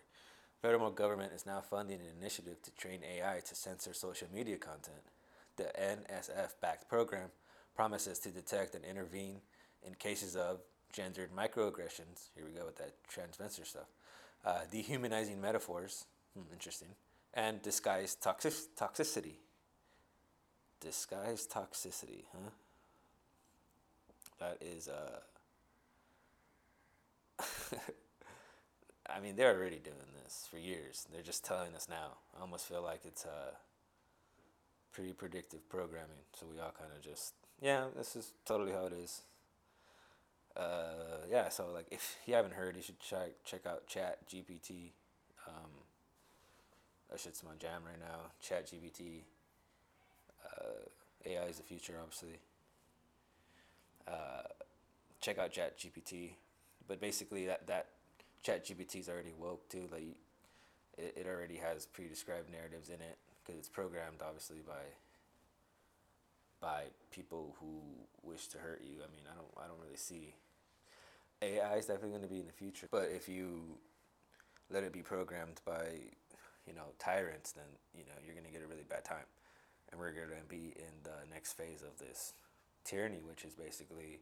Federal 0.62 0.89
government 0.91 1.34
is 1.34 1.46
now 1.46 1.62
funding 1.62 2.00
an 2.00 2.08
initiative 2.20 2.62
to 2.63 2.72
train 2.72 3.02
AI 3.04 3.41
to 3.48 3.56
censor 3.56 3.94
social 3.94 4.28
media 4.34 4.58
content. 4.58 5.04
The 5.58 5.72
NSF-backed 5.80 6.89
program 6.89 7.30
promises 7.76 8.20
to 8.20 8.30
detect 8.30 8.76
and 8.76 8.84
intervene 8.84 9.41
in 9.86 9.94
cases 9.96 10.36
of 10.36 10.60
gendered 10.91 11.30
microaggressions. 11.36 12.30
Here 12.36 12.46
we 12.46 12.58
go 12.58 12.65
with 12.65 12.78
that 12.78 12.94
transvensor 13.08 13.65
stuff 13.65 13.88
uh, 14.46 14.60
dehumanizing 14.72 15.41
metaphors, 15.41 16.06
hmm, 16.34 16.44
interesting, 16.54 16.89
and 17.34 17.62
disguised 17.62 18.22
toxic- 18.22 18.76
toxicity. 18.78 19.38
Disguised 20.80 21.52
toxicity, 21.52 22.26
huh? 22.32 22.52
That 24.39 24.58
is, 24.62 24.88
uh, 24.88 25.20
I 29.08 29.20
mean, 29.20 29.36
they're 29.36 29.56
already 29.56 29.80
doing 29.84 30.12
this 30.24 30.48
for 30.50 30.58
years. 30.58 31.08
They're 31.12 31.22
just 31.22 31.46
telling 31.46 31.76
us 31.76 31.88
now. 31.89 32.18
I 32.38 32.41
almost 32.41 32.68
feel 32.68 32.82
like 32.82 33.02
it's 33.06 33.26
uh, 33.26 33.54
pretty 34.91 35.13
predictive 35.13 35.68
programming. 35.70 36.26
So 36.39 36.48
we 36.52 36.60
all 36.60 36.74
kind 36.78 36.91
of 36.96 37.04
just, 37.04 37.34
yeah, 37.62 37.86
this 37.96 38.15
is 38.15 38.34
totally 38.46 38.72
how 38.72 38.86
it 38.86 38.94
is 38.94 39.22
uh, 40.58 41.26
yeah, 41.30 41.50
so 41.50 41.68
like 41.74 41.88
if 41.91 42.15
you 42.26 42.34
haven't 42.34 42.54
heard, 42.54 42.76
you 42.78 42.82
should 42.82 43.00
check 43.00 43.32
check 43.44 43.65
out 43.65 43.88
Chat 43.88 44.20
GPT. 44.30 44.91
Um, 45.48 45.72
that 47.12 47.20
shit's 47.20 47.44
my 47.44 47.52
jam 47.60 47.82
right 47.86 48.00
now. 48.00 48.32
Chat 48.41 48.68
GPT. 48.68 49.24
Uh, 50.46 50.88
AI 51.26 51.46
is 51.46 51.58
the 51.58 51.63
future, 51.63 51.96
obviously. 52.02 52.39
Uh, 54.08 54.44
check 55.20 55.38
out 55.38 55.52
Chat 55.52 55.78
GPT, 55.78 56.32
but 56.88 57.02
basically 57.02 57.46
that 57.48 57.68
that 57.68 57.88
Chat 58.45 58.63
GPT 58.63 58.99
is 58.99 59.10
already 59.10 59.34
woke 59.39 59.67
too. 59.69 59.89
Like 59.91 60.03
it, 60.99 61.13
it 61.17 61.27
already 61.27 61.55
has 61.55 61.88
pre-described 61.88 62.51
narratives 62.51 62.89
in 62.89 63.01
it 63.01 63.17
because 63.43 63.58
it's 63.58 63.69
programmed 63.69 64.21
obviously 64.21 64.62
by 64.65 64.86
by 66.62 66.84
people 67.12 67.55
who 67.60 67.81
wish 68.21 68.47
to 68.49 68.60
hurt 68.60 68.81
you. 68.86 68.97
I 68.97 69.10
mean, 69.12 69.25
I 69.25 69.36
don't 69.36 69.65
I 69.65 69.67
don't 69.67 69.81
really 69.81 69.97
see 69.97 70.36
AI 71.41 71.77
is 71.77 71.86
definitely 71.86 72.12
going 72.12 72.21
to 72.21 72.27
be 72.27 72.39
in 72.39 72.45
the 72.45 72.53
future. 72.53 72.88
But 72.91 73.10
if 73.13 73.27
you 73.27 73.79
let 74.71 74.84
it 74.84 74.93
be 74.93 75.01
programmed 75.01 75.62
by, 75.65 75.97
you 76.67 76.73
know, 76.73 76.93
tyrants, 76.99 77.51
then 77.51 77.65
you 77.95 78.03
know 78.03 78.13
you're 78.23 78.36
going 78.36 78.45
to 78.45 78.51
get 78.51 78.62
a 78.63 78.67
really 78.67 78.86
bad 78.88 79.03
time, 79.03 79.25
and 79.91 79.99
we're 79.99 80.12
going 80.12 80.27
to 80.29 80.47
be 80.47 80.73
in 80.77 80.93
the 81.03 81.34
next 81.34 81.53
phase 81.53 81.81
of 81.81 81.97
this 81.97 82.34
tyranny, 82.84 83.21
which 83.27 83.43
is 83.43 83.55
basically 83.55 84.19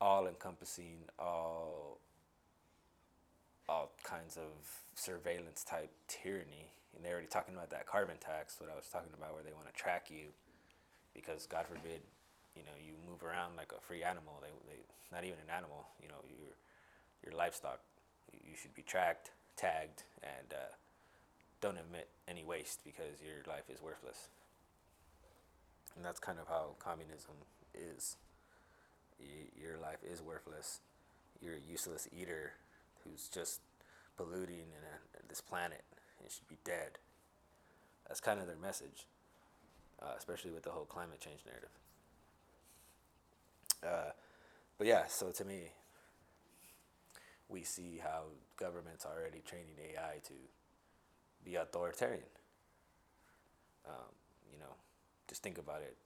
all 0.00 0.26
encompassing, 0.26 0.98
all 1.18 2.00
all 3.72 3.96
kinds 4.04 4.36
of 4.36 4.52
surveillance 4.94 5.64
type 5.64 5.90
tyranny. 6.08 6.76
And 6.94 7.00
they're 7.00 7.16
already 7.16 7.32
talking 7.32 7.56
about 7.56 7.70
that 7.72 7.88
carbon 7.88 8.20
tax, 8.20 8.60
what 8.60 8.68
I 8.68 8.76
was 8.76 8.84
talking 8.92 9.16
about, 9.16 9.32
where 9.32 9.42
they 9.42 9.56
want 9.56 9.64
to 9.64 9.72
track 9.72 10.12
you 10.12 10.36
because, 11.16 11.48
God 11.48 11.64
forbid, 11.64 12.04
you 12.52 12.62
know, 12.68 12.76
you 12.76 12.92
move 13.08 13.24
around 13.24 13.56
like 13.56 13.72
a 13.72 13.80
free 13.80 14.04
animal. 14.04 14.44
They, 14.44 14.52
they 14.68 14.80
not 15.08 15.24
even 15.24 15.40
an 15.40 15.48
animal. 15.48 15.88
You 15.96 16.08
know, 16.08 16.20
your 16.28 16.52
your 17.24 17.32
livestock. 17.32 17.80
You 18.32 18.56
should 18.60 18.74
be 18.74 18.82
tracked, 18.82 19.32
tagged, 19.56 20.04
and 20.22 20.52
uh, 20.52 20.76
don't 21.60 21.80
emit 21.80 22.08
any 22.28 22.44
waste 22.44 22.84
because 22.84 23.24
your 23.24 23.40
life 23.48 23.68
is 23.72 23.80
worthless. 23.80 24.28
And 25.96 26.04
that's 26.04 26.20
kind 26.20 26.38
of 26.38 26.48
how 26.48 26.76
communism 26.78 27.36
is. 27.72 28.16
your 29.56 29.78
life 29.80 30.00
is 30.04 30.20
worthless. 30.20 30.80
You're 31.40 31.54
a 31.54 31.70
useless 31.70 32.08
eater 32.12 32.52
who's 33.04 33.28
just 33.28 33.60
polluting 34.16 34.66
this 35.28 35.40
planet 35.40 35.82
and 36.20 36.30
should 36.30 36.48
be 36.48 36.58
dead. 36.64 36.98
That's 38.06 38.20
kind 38.20 38.40
of 38.40 38.46
their 38.46 38.56
message, 38.56 39.06
uh, 40.00 40.12
especially 40.18 40.50
with 40.50 40.62
the 40.62 40.70
whole 40.70 40.84
climate 40.84 41.20
change 41.20 41.40
narrative. 41.46 41.70
Uh, 43.82 44.12
but 44.78 44.86
yeah, 44.86 45.06
so 45.08 45.30
to 45.30 45.44
me, 45.44 45.72
we 47.48 47.62
see 47.62 48.00
how 48.02 48.24
government's 48.56 49.04
are 49.04 49.18
already 49.18 49.42
training 49.46 49.76
AI 49.78 50.18
to 50.24 50.34
be 51.44 51.56
authoritarian. 51.56 52.22
Um, 53.86 54.14
you 54.52 54.58
know, 54.58 54.74
just 55.28 55.42
think 55.42 55.58
about 55.58 55.82
it. 55.82 55.96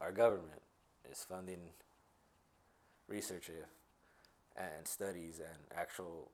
Our 0.00 0.12
government 0.12 0.62
is 1.10 1.24
funding 1.28 1.60
research 3.08 3.50
and 4.56 4.86
studies 4.86 5.38
and 5.38 5.78
actual 5.78 6.30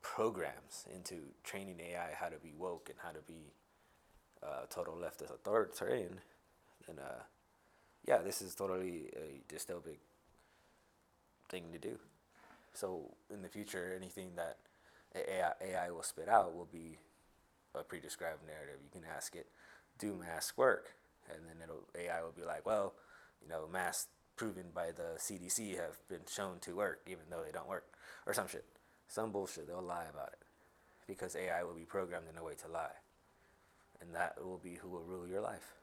programs 0.00 0.84
into 0.94 1.16
training 1.44 1.80
AI 1.80 2.10
how 2.18 2.28
to 2.28 2.38
be 2.38 2.52
woke 2.56 2.88
and 2.90 2.98
how 3.02 3.10
to 3.10 3.20
be 3.26 3.52
uh, 4.42 4.66
total 4.68 4.94
leftist 4.94 5.32
authoritarian, 5.32 6.20
then 6.86 6.98
uh, 6.98 7.22
yeah, 8.06 8.18
this 8.18 8.42
is 8.42 8.54
totally 8.54 9.10
a 9.16 9.40
dystopic 9.52 9.98
thing 11.48 11.64
to 11.72 11.78
do. 11.78 11.98
So 12.74 13.14
in 13.32 13.42
the 13.42 13.48
future, 13.48 13.92
anything 13.96 14.30
that 14.36 14.58
AI, 15.14 15.52
AI 15.60 15.90
will 15.90 16.02
spit 16.02 16.28
out 16.28 16.54
will 16.56 16.68
be 16.72 16.98
a 17.74 17.82
pre-described 17.82 18.40
narrative. 18.46 18.80
You 18.82 18.90
can 18.90 19.08
ask 19.16 19.36
it, 19.36 19.46
do 19.98 20.14
mask 20.14 20.58
work? 20.58 20.94
And 21.30 21.46
then 21.46 21.56
it'll, 21.62 21.86
AI 21.96 22.22
will 22.22 22.32
be 22.32 22.44
like, 22.44 22.66
well, 22.66 22.94
you 23.40 23.48
know, 23.48 23.68
masks 23.70 24.08
proven 24.36 24.66
by 24.74 24.90
the 24.90 25.18
CDC 25.18 25.76
have 25.76 25.98
been 26.08 26.26
shown 26.28 26.58
to 26.60 26.74
work, 26.74 27.00
even 27.06 27.24
though 27.30 27.42
they 27.44 27.52
don't 27.52 27.68
work, 27.68 27.86
or 28.26 28.34
some 28.34 28.48
shit. 28.48 28.64
Some 29.08 29.30
bullshit. 29.30 29.66
They'll 29.68 29.82
lie 29.82 30.06
about 30.12 30.28
it 30.28 30.38
because 31.06 31.36
AI 31.36 31.62
will 31.64 31.74
be 31.74 31.84
programmed 31.84 32.26
in 32.32 32.38
a 32.38 32.44
way 32.44 32.54
to 32.64 32.72
lie. 32.72 32.96
And 34.00 34.14
that 34.14 34.42
will 34.42 34.60
be 34.62 34.78
who 34.82 34.88
will 34.88 35.04
rule 35.04 35.28
your 35.28 35.40
life 35.40 35.74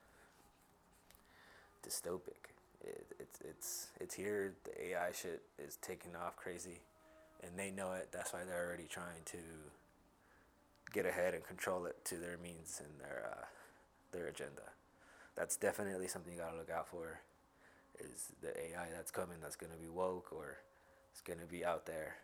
dystopic. 1.88 2.54
It, 2.82 3.08
it's 3.20 3.40
it's 3.42 3.88
it's 4.00 4.16
here. 4.16 4.54
The 4.64 4.90
AI 4.92 5.12
shit 5.12 5.42
is 5.58 5.78
taking 5.82 6.16
off 6.16 6.36
crazy, 6.36 6.80
and 7.44 7.58
they 7.58 7.72
know 7.72 7.94
it. 7.94 8.10
That's 8.12 8.34
why 8.34 8.42
they're 8.46 8.66
already 8.66 8.88
trying 8.90 9.24
to 9.26 9.38
get 10.94 11.06
ahead 11.06 11.34
and 11.34 11.44
control 11.44 11.86
it 11.86 12.04
to 12.06 12.16
their 12.16 12.38
means 12.38 12.82
and 12.84 13.00
their 13.00 13.30
uh, 13.32 13.46
their 14.12 14.28
agenda. 14.28 14.74
That's 15.36 15.56
definitely 15.56 16.08
something 16.08 16.34
you 16.34 16.40
gotta 16.40 16.58
look 16.58 16.72
out 16.72 16.88
for. 16.88 17.20
Is 18.00 18.30
the 18.42 18.50
AI 18.50 18.88
that's 18.96 19.12
coming 19.12 19.38
that's 19.42 19.56
gonna 19.56 19.80
be 19.82 19.90
woke 19.90 20.32
or 20.32 20.58
it's 21.12 21.22
gonna 21.22 21.48
be 21.50 21.66
out 21.66 21.86
there, 21.86 22.16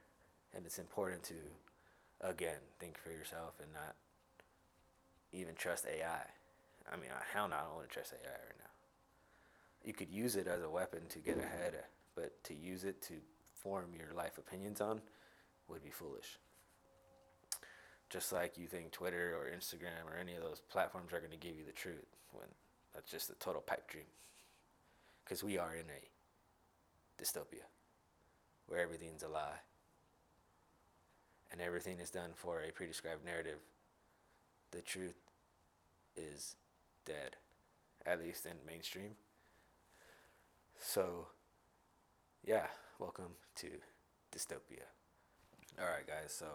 and 0.54 0.66
it's 0.66 0.80
important 0.80 1.24
to 1.24 1.36
again 2.22 2.60
think 2.80 2.98
for 2.98 3.12
yourself 3.12 3.56
and 3.62 3.72
not 3.74 3.96
even 5.34 5.56
trust 5.56 5.86
AI. 5.86 6.26
I 6.92 6.96
mean, 6.98 7.10
hell 7.34 7.48
no, 7.48 7.56
I 7.56 7.62
don't 7.62 7.76
want 7.76 7.90
to 7.90 7.94
trust 7.94 8.14
AI 8.14 8.30
right 8.32 8.60
now 8.60 8.66
you 9.86 9.94
could 9.94 10.10
use 10.10 10.36
it 10.36 10.48
as 10.48 10.64
a 10.64 10.70
weapon 10.70 11.02
to 11.10 11.20
get 11.20 11.38
ahead, 11.38 11.76
but 12.16 12.44
to 12.44 12.54
use 12.56 12.84
it 12.84 13.02
to 13.04 13.14
form 13.54 13.86
your 13.98 14.14
life 14.16 14.38
opinions 14.38 14.82
on 14.82 15.00
would 15.68 15.84
be 15.84 15.92
foolish. 15.92 16.40
Just 18.10 18.32
like 18.32 18.58
you 18.58 18.68
think 18.68 18.92
Twitter 18.92 19.36
or 19.36 19.56
Instagram 19.56 20.12
or 20.12 20.18
any 20.18 20.36
of 20.36 20.44
those 20.44 20.60
platforms 20.60 21.14
are 21.14 21.20
going 21.20 21.32
to 21.32 21.38
give 21.38 21.56
you 21.56 21.66
the 21.66 21.72
truth 21.72 22.06
when 22.32 22.48
that's 22.94 23.12
just 23.12 23.30
a 23.30 23.36
total 23.36 23.62
pipe 23.62 23.88
dream. 23.88 24.06
Because 25.26 25.44
we 25.44 25.58
are 25.58 25.74
in 25.74 25.86
a 25.90 27.22
dystopia 27.22 27.66
where 28.68 28.80
everything's 28.80 29.24
a 29.24 29.28
lie 29.28 29.60
and 31.52 31.60
everything 31.60 32.00
is 32.00 32.12
done 32.12 32.30
for 32.36 32.62
a 32.62 32.72
pre-described 32.72 33.26
narrative. 33.26 33.58
The 34.70 34.82
truth 34.82 35.16
is 36.16 36.56
dead, 37.06 37.38
at 38.06 38.22
least 38.22 38.46
in 38.46 38.54
mainstream. 38.68 39.12
So, 40.80 41.28
yeah, 42.46 42.68
welcome 43.00 43.34
to 43.56 43.68
dystopia. 44.32 44.86
All 45.80 45.88
right, 45.88 46.06
guys. 46.06 46.34
So, 46.38 46.46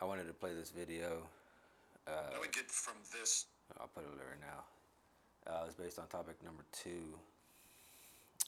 I 0.00 0.04
wanted 0.04 0.26
to 0.26 0.32
play 0.32 0.52
this 0.52 0.70
video. 0.70 1.28
Uh, 2.08 2.38
we 2.40 2.48
get 2.48 2.70
from 2.70 2.94
this. 3.12 3.46
I'll 3.78 3.86
put 3.86 4.02
it 4.02 4.08
right 4.08 4.40
now. 4.40 5.52
Uh, 5.52 5.64
it's 5.66 5.74
based 5.74 5.98
on 5.98 6.08
topic 6.08 6.42
number 6.42 6.64
two 6.72 7.18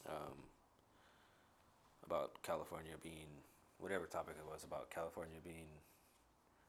um, 0.07 0.37
about 2.05 2.41
California 2.43 2.93
being, 3.01 3.27
whatever 3.77 4.05
topic 4.05 4.35
it 4.39 4.45
was, 4.51 4.63
about 4.63 4.89
California 4.89 5.39
being 5.43 5.67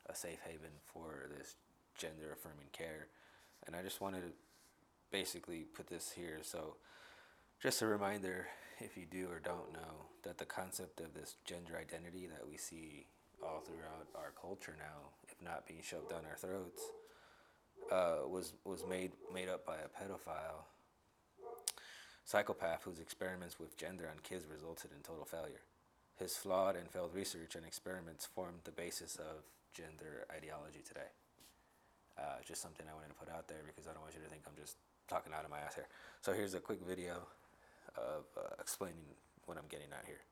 a 0.08 0.14
safe 0.14 0.38
haven 0.44 0.70
for 0.84 1.28
this 1.36 1.56
gender 1.96 2.32
affirming 2.32 2.68
care. 2.72 3.08
And 3.66 3.74
I 3.74 3.82
just 3.82 4.00
wanted 4.00 4.22
to 4.22 4.32
basically 5.10 5.64
put 5.74 5.88
this 5.88 6.12
here. 6.12 6.38
So, 6.42 6.76
just 7.62 7.82
a 7.82 7.86
reminder 7.86 8.46
if 8.80 8.96
you 8.96 9.06
do 9.10 9.28
or 9.30 9.40
don't 9.40 9.72
know 9.72 10.06
that 10.22 10.38
the 10.38 10.44
concept 10.44 11.00
of 11.00 11.14
this 11.14 11.36
gender 11.44 11.76
identity 11.80 12.26
that 12.26 12.46
we 12.46 12.56
see 12.56 13.06
all 13.42 13.60
throughout 13.60 14.06
our 14.14 14.32
culture 14.40 14.74
now, 14.78 15.10
if 15.28 15.34
not 15.42 15.66
being 15.66 15.80
shoved 15.82 16.10
down 16.10 16.22
our 16.28 16.36
throats, 16.36 16.82
uh, 17.90 18.28
was 18.28 18.54
was 18.64 18.84
made 18.88 19.12
made 19.32 19.48
up 19.48 19.64
by 19.64 19.76
a 19.76 19.88
pedophile 19.88 20.64
psychopath 22.26 22.82
whose 22.82 22.98
experiments 22.98 23.58
with 23.58 23.78
gender 23.78 24.10
on 24.10 24.18
kids 24.22 24.44
resulted 24.50 24.90
in 24.90 25.00
total 25.02 25.24
failure. 25.24 25.62
His 26.18 26.36
flawed 26.36 26.74
and 26.74 26.90
failed 26.90 27.14
research 27.14 27.54
and 27.54 27.64
experiments 27.64 28.26
formed 28.26 28.60
the 28.64 28.72
basis 28.72 29.16
of 29.16 29.46
gender 29.72 30.26
ideology 30.34 30.82
today. 30.86 31.14
Uh, 32.18 32.42
just 32.44 32.60
something 32.60 32.84
I 32.90 32.94
wanted 32.94 33.14
to 33.14 33.20
put 33.20 33.30
out 33.30 33.46
there 33.46 33.62
because 33.64 33.86
I 33.86 33.92
don't 33.92 34.02
want 34.02 34.14
you 34.14 34.24
to 34.24 34.28
think 34.28 34.42
I'm 34.46 34.58
just 34.58 34.76
talking 35.06 35.32
out 35.32 35.44
of 35.44 35.50
my 35.50 35.60
ass 35.60 35.76
here. 35.76 35.86
So 36.20 36.32
here's 36.32 36.54
a 36.54 36.60
quick 36.60 36.80
video 36.82 37.22
of 37.94 38.26
uh, 38.36 38.58
explaining 38.58 39.06
what 39.46 39.56
I'm 39.56 39.70
getting 39.70 39.92
at 39.92 40.04
here 40.04 40.24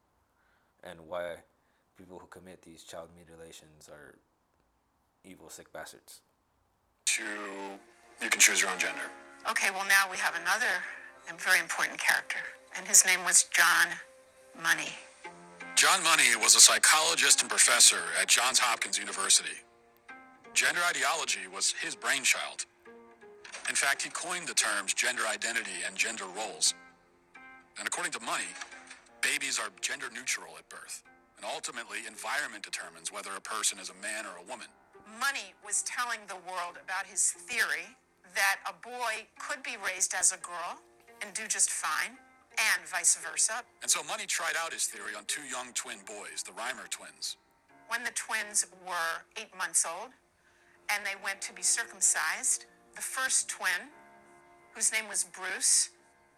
and 0.82 0.98
why 1.06 1.46
people 1.96 2.18
who 2.18 2.26
commit 2.26 2.62
these 2.62 2.82
child 2.82 3.08
mutilations 3.14 3.88
are 3.88 4.18
evil, 5.22 5.48
sick 5.48 5.72
bastards. 5.72 6.20
To 7.06 7.22
you 8.20 8.30
can 8.30 8.40
choose 8.40 8.60
your 8.60 8.70
own 8.70 8.78
gender. 8.78 9.06
Okay, 9.48 9.70
well, 9.70 9.86
now 9.86 10.10
we 10.10 10.16
have 10.16 10.34
another 10.34 10.82
very 11.44 11.60
important 11.60 11.98
character, 11.98 12.40
and 12.74 12.88
his 12.88 13.04
name 13.04 13.22
was 13.24 13.44
John 13.52 13.92
Money. 14.62 14.88
John 15.76 16.02
Money 16.02 16.32
was 16.40 16.56
a 16.56 16.60
psychologist 16.60 17.42
and 17.42 17.50
professor 17.50 18.00
at 18.18 18.28
Johns 18.28 18.58
Hopkins 18.58 18.98
University. 18.98 19.60
Gender 20.54 20.80
ideology 20.88 21.44
was 21.52 21.74
his 21.82 21.94
brainchild. 21.94 22.64
In 23.68 23.74
fact, 23.74 24.00
he 24.00 24.08
coined 24.08 24.48
the 24.48 24.54
terms 24.54 24.94
gender 24.94 25.22
identity 25.28 25.84
and 25.86 25.96
gender 25.96 26.24
roles. 26.34 26.72
And 27.78 27.86
according 27.86 28.12
to 28.12 28.20
Money, 28.20 28.48
babies 29.20 29.58
are 29.58 29.68
gender 29.82 30.06
neutral 30.14 30.56
at 30.56 30.66
birth. 30.70 31.02
And 31.36 31.44
ultimately, 31.44 32.06
environment 32.08 32.64
determines 32.64 33.12
whether 33.12 33.36
a 33.36 33.40
person 33.40 33.78
is 33.78 33.90
a 33.90 34.00
man 34.00 34.24
or 34.24 34.40
a 34.40 34.48
woman. 34.48 34.68
Money 35.20 35.52
was 35.60 35.82
telling 35.82 36.20
the 36.28 36.40
world 36.48 36.80
about 36.82 37.04
his 37.04 37.32
theory 37.32 37.92
that 38.34 38.64
a 38.64 38.72
boy 38.80 39.28
could 39.38 39.62
be 39.62 39.76
raised 39.84 40.14
as 40.16 40.32
a 40.32 40.38
girl 40.38 40.80
and 41.24 41.32
do 41.32 41.48
just 41.48 41.70
fine, 41.70 42.18
and 42.52 42.86
vice 42.86 43.16
versa. 43.16 43.64
And 43.82 43.90
so 43.90 44.02
Money 44.04 44.26
tried 44.26 44.54
out 44.60 44.72
his 44.72 44.84
theory 44.86 45.16
on 45.16 45.24
two 45.24 45.42
young 45.42 45.72
twin 45.72 45.98
boys, 46.06 46.44
the 46.44 46.52
Reimer 46.52 46.88
twins. 46.90 47.36
When 47.88 48.04
the 48.04 48.12
twins 48.14 48.66
were 48.86 49.24
eight 49.40 49.50
months 49.56 49.86
old 49.88 50.10
and 50.92 51.04
they 51.04 51.16
went 51.24 51.40
to 51.42 51.52
be 51.52 51.62
circumcised, 51.62 52.66
the 52.94 53.02
first 53.02 53.48
twin, 53.48 53.88
whose 54.74 54.92
name 54.92 55.08
was 55.08 55.24
Bruce, 55.24 55.90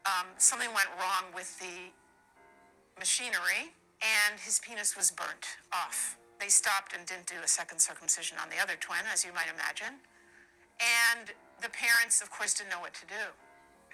um, 0.07 0.27
something 0.39 0.69
went 0.73 0.89
wrong 1.01 1.35
with 1.35 1.59
the 1.59 1.91
machinery 2.99 3.75
and 4.01 4.39
his 4.41 4.61
penis 4.61 4.97
was 4.97 5.11
burnt 5.11 5.59
off. 5.73 6.17
They 6.39 6.49
stopped 6.49 6.95
and 6.95 7.07
didn't 7.07 7.27
do 7.27 7.41
a 7.45 7.49
second 7.49 7.81
circumcision 7.81 8.39
on 8.41 8.49
the 8.51 8.63
other 8.63 8.77
twin, 8.79 9.03
as 9.13 9.25
you 9.25 9.33
might 9.33 9.49
imagine. 9.53 9.99
And 10.79 11.33
the 11.63 11.71
parents, 11.71 12.21
of 12.21 12.31
course, 12.31 12.55
didn't 12.55 12.71
know 12.71 12.81
what 12.81 12.95
to 12.95 13.07
do. 13.07 13.33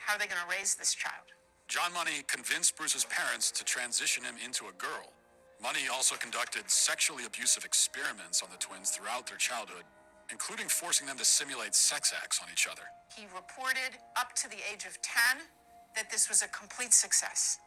How 0.04 0.16
are 0.16 0.18
they 0.18 0.26
going 0.26 0.42
to 0.42 0.50
raise 0.50 0.74
this 0.74 0.94
child? 0.94 1.30
John 1.68 1.92
Money 1.94 2.26
convinced 2.26 2.76
Bruce's 2.76 3.06
parents 3.06 3.50
to 3.52 3.64
transition 3.64 4.24
him 4.24 4.34
into 4.44 4.66
a 4.66 4.74
girl. 4.74 5.14
Money 5.62 5.86
also 5.92 6.16
conducted 6.16 6.68
sexually 6.68 7.24
abusive 7.24 7.64
experiments 7.64 8.42
on 8.42 8.50
the 8.50 8.58
twins 8.58 8.90
throughout 8.90 9.28
their 9.28 9.38
childhood, 9.38 9.84
including 10.30 10.66
forcing 10.66 11.06
them 11.06 11.16
to 11.18 11.24
simulate 11.24 11.74
sex 11.74 12.12
acts 12.20 12.40
on 12.42 12.48
each 12.52 12.66
other. 12.66 12.82
He 13.14 13.26
reported 13.30 13.96
up 14.18 14.34
to 14.42 14.50
the 14.50 14.58
age 14.72 14.84
of 14.84 15.00
10 15.02 15.46
that 15.94 16.10
this 16.10 16.28
was 16.28 16.42
a 16.42 16.48
complete 16.48 16.92
success. 16.92 17.58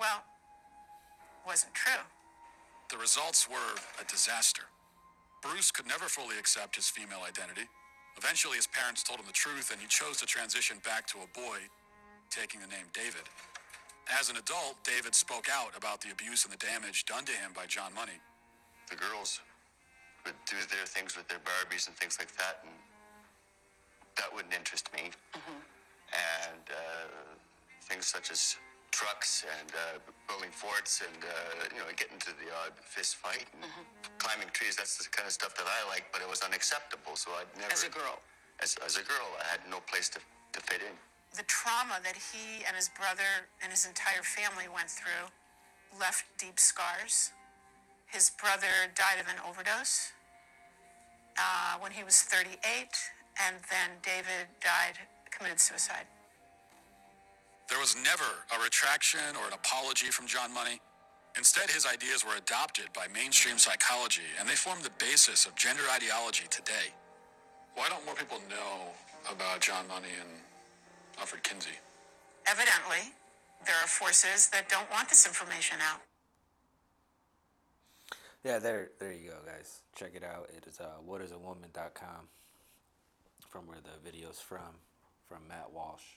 Well, 0.00 0.24
wasn't 1.46 1.74
true. 1.74 2.02
The 2.90 2.96
results 2.96 3.50
were 3.50 3.76
a 4.00 4.04
disaster. 4.08 4.62
Bruce 5.42 5.70
could 5.70 5.86
never 5.86 6.06
fully 6.06 6.38
accept 6.38 6.76
his 6.76 6.88
female 6.88 7.20
identity. 7.28 7.68
Eventually, 8.16 8.56
his 8.56 8.66
parents 8.66 9.02
told 9.02 9.20
him 9.20 9.26
the 9.26 9.32
truth, 9.32 9.70
and 9.70 9.80
he 9.80 9.86
chose 9.86 10.16
to 10.18 10.26
transition 10.26 10.78
back 10.84 11.06
to 11.08 11.18
a 11.18 11.28
boy, 11.36 11.58
taking 12.30 12.60
the 12.60 12.66
name 12.66 12.88
David. 12.92 13.28
As 14.08 14.30
an 14.30 14.36
adult, 14.36 14.76
David 14.84 15.14
spoke 15.14 15.48
out 15.50 15.76
about 15.76 16.00
the 16.00 16.10
abuse 16.10 16.44
and 16.44 16.52
the 16.52 16.58
damage 16.58 17.04
done 17.04 17.24
to 17.24 17.32
him 17.32 17.52
by 17.54 17.66
John 17.66 17.92
Money. 17.94 18.18
The 18.88 18.96
girls 18.96 19.40
would 20.24 20.34
do 20.48 20.56
their 20.70 20.86
things 20.86 21.16
with 21.16 21.28
their 21.28 21.38
Barbies 21.38 21.88
and 21.88 21.96
things 21.96 22.16
like 22.18 22.32
that, 22.36 22.62
and 22.62 22.72
that 24.16 24.32
wouldn't 24.34 24.54
interest 24.54 24.90
me. 24.94 25.10
And 25.34 26.64
uh, 26.70 27.36
things 27.82 28.06
such 28.06 28.30
as 28.30 28.56
trucks 28.96 29.44
and 29.44 29.68
uh, 29.76 30.00
building 30.24 30.48
forts 30.48 31.04
and 31.04 31.20
uh, 31.20 31.68
you 31.68 31.80
know 31.84 31.88
getting 32.00 32.16
to 32.16 32.32
the 32.40 32.48
odd 32.64 32.72
fist 32.80 33.20
fight 33.20 33.44
and 33.52 33.68
climbing 34.16 34.48
trees—that's 34.56 34.96
the 34.96 35.04
kind 35.12 35.28
of 35.28 35.36
stuff 35.36 35.52
that 35.60 35.68
I 35.68 35.84
like. 35.92 36.08
But 36.12 36.24
it 36.24 36.28
was 36.32 36.40
unacceptable, 36.40 37.12
so 37.12 37.28
I'd 37.36 37.52
never. 37.60 37.76
As 37.76 37.84
a 37.84 37.92
girl. 37.92 38.16
As, 38.56 38.72
as 38.80 38.96
a 38.96 39.04
girl, 39.04 39.28
I 39.36 39.52
had 39.52 39.60
no 39.68 39.84
place 39.84 40.08
to, 40.16 40.20
to 40.56 40.60
fit 40.64 40.80
in. 40.80 40.96
The 41.36 41.44
trauma 41.44 42.00
that 42.00 42.16
he 42.16 42.64
and 42.64 42.72
his 42.72 42.88
brother 42.88 43.44
and 43.60 43.68
his 43.68 43.84
entire 43.84 44.24
family 44.24 44.64
went 44.64 44.88
through 44.88 45.28
left 46.00 46.24
deep 46.40 46.56
scars. 46.58 47.36
His 48.08 48.32
brother 48.40 48.88
died 48.96 49.20
of 49.20 49.28
an 49.28 49.36
overdose 49.44 50.12
uh, 51.36 51.76
when 51.80 51.92
he 51.92 52.02
was 52.02 52.22
38, 52.22 52.56
and 53.44 53.56
then 53.68 54.00
David 54.00 54.48
died, 54.64 54.96
committed 55.30 55.60
suicide. 55.60 56.08
There 57.68 57.78
was 57.78 57.96
never 57.96 58.46
a 58.54 58.62
retraction 58.62 59.34
or 59.40 59.48
an 59.48 59.52
apology 59.52 60.06
from 60.08 60.26
John 60.26 60.54
Money. 60.54 60.80
Instead, 61.36 61.70
his 61.70 61.84
ideas 61.84 62.24
were 62.24 62.36
adopted 62.36 62.86
by 62.94 63.06
mainstream 63.12 63.58
psychology, 63.58 64.22
and 64.38 64.48
they 64.48 64.54
form 64.54 64.78
the 64.82 64.90
basis 64.98 65.46
of 65.46 65.54
gender 65.54 65.82
ideology 65.92 66.44
today. 66.48 66.94
Why 67.74 67.88
don't 67.88 68.04
more 68.06 68.14
people 68.14 68.38
know 68.48 68.94
about 69.30 69.60
John 69.60 69.86
Money 69.88 70.14
and 70.18 70.30
Alfred 71.18 71.42
Kinsey? 71.42 71.76
Evidently, 72.46 73.12
there 73.66 73.74
are 73.74 73.88
forces 73.88 74.48
that 74.50 74.68
don't 74.68 74.90
want 74.90 75.08
this 75.08 75.26
information 75.26 75.78
out. 75.82 76.00
Yeah, 78.44 78.60
there, 78.60 78.90
there 79.00 79.12
you 79.12 79.30
go, 79.30 79.36
guys. 79.44 79.80
Check 79.96 80.12
it 80.14 80.22
out. 80.22 80.48
It 80.56 80.66
is 80.68 80.78
uh, 80.78 81.02
whatisawoman.com 81.06 82.28
from 83.48 83.66
where 83.66 83.78
the 83.82 83.98
video's 84.04 84.38
from, 84.38 84.80
from 85.28 85.48
Matt 85.48 85.72
Walsh. 85.74 86.15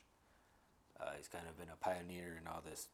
Uh, 1.00 1.12
he's 1.18 1.28
kind 1.28 1.46
of 1.48 1.58
been 1.58 1.72
a 1.72 1.84
pioneer 1.84 2.38
in 2.40 2.48
all 2.48 2.62
this 2.64 2.88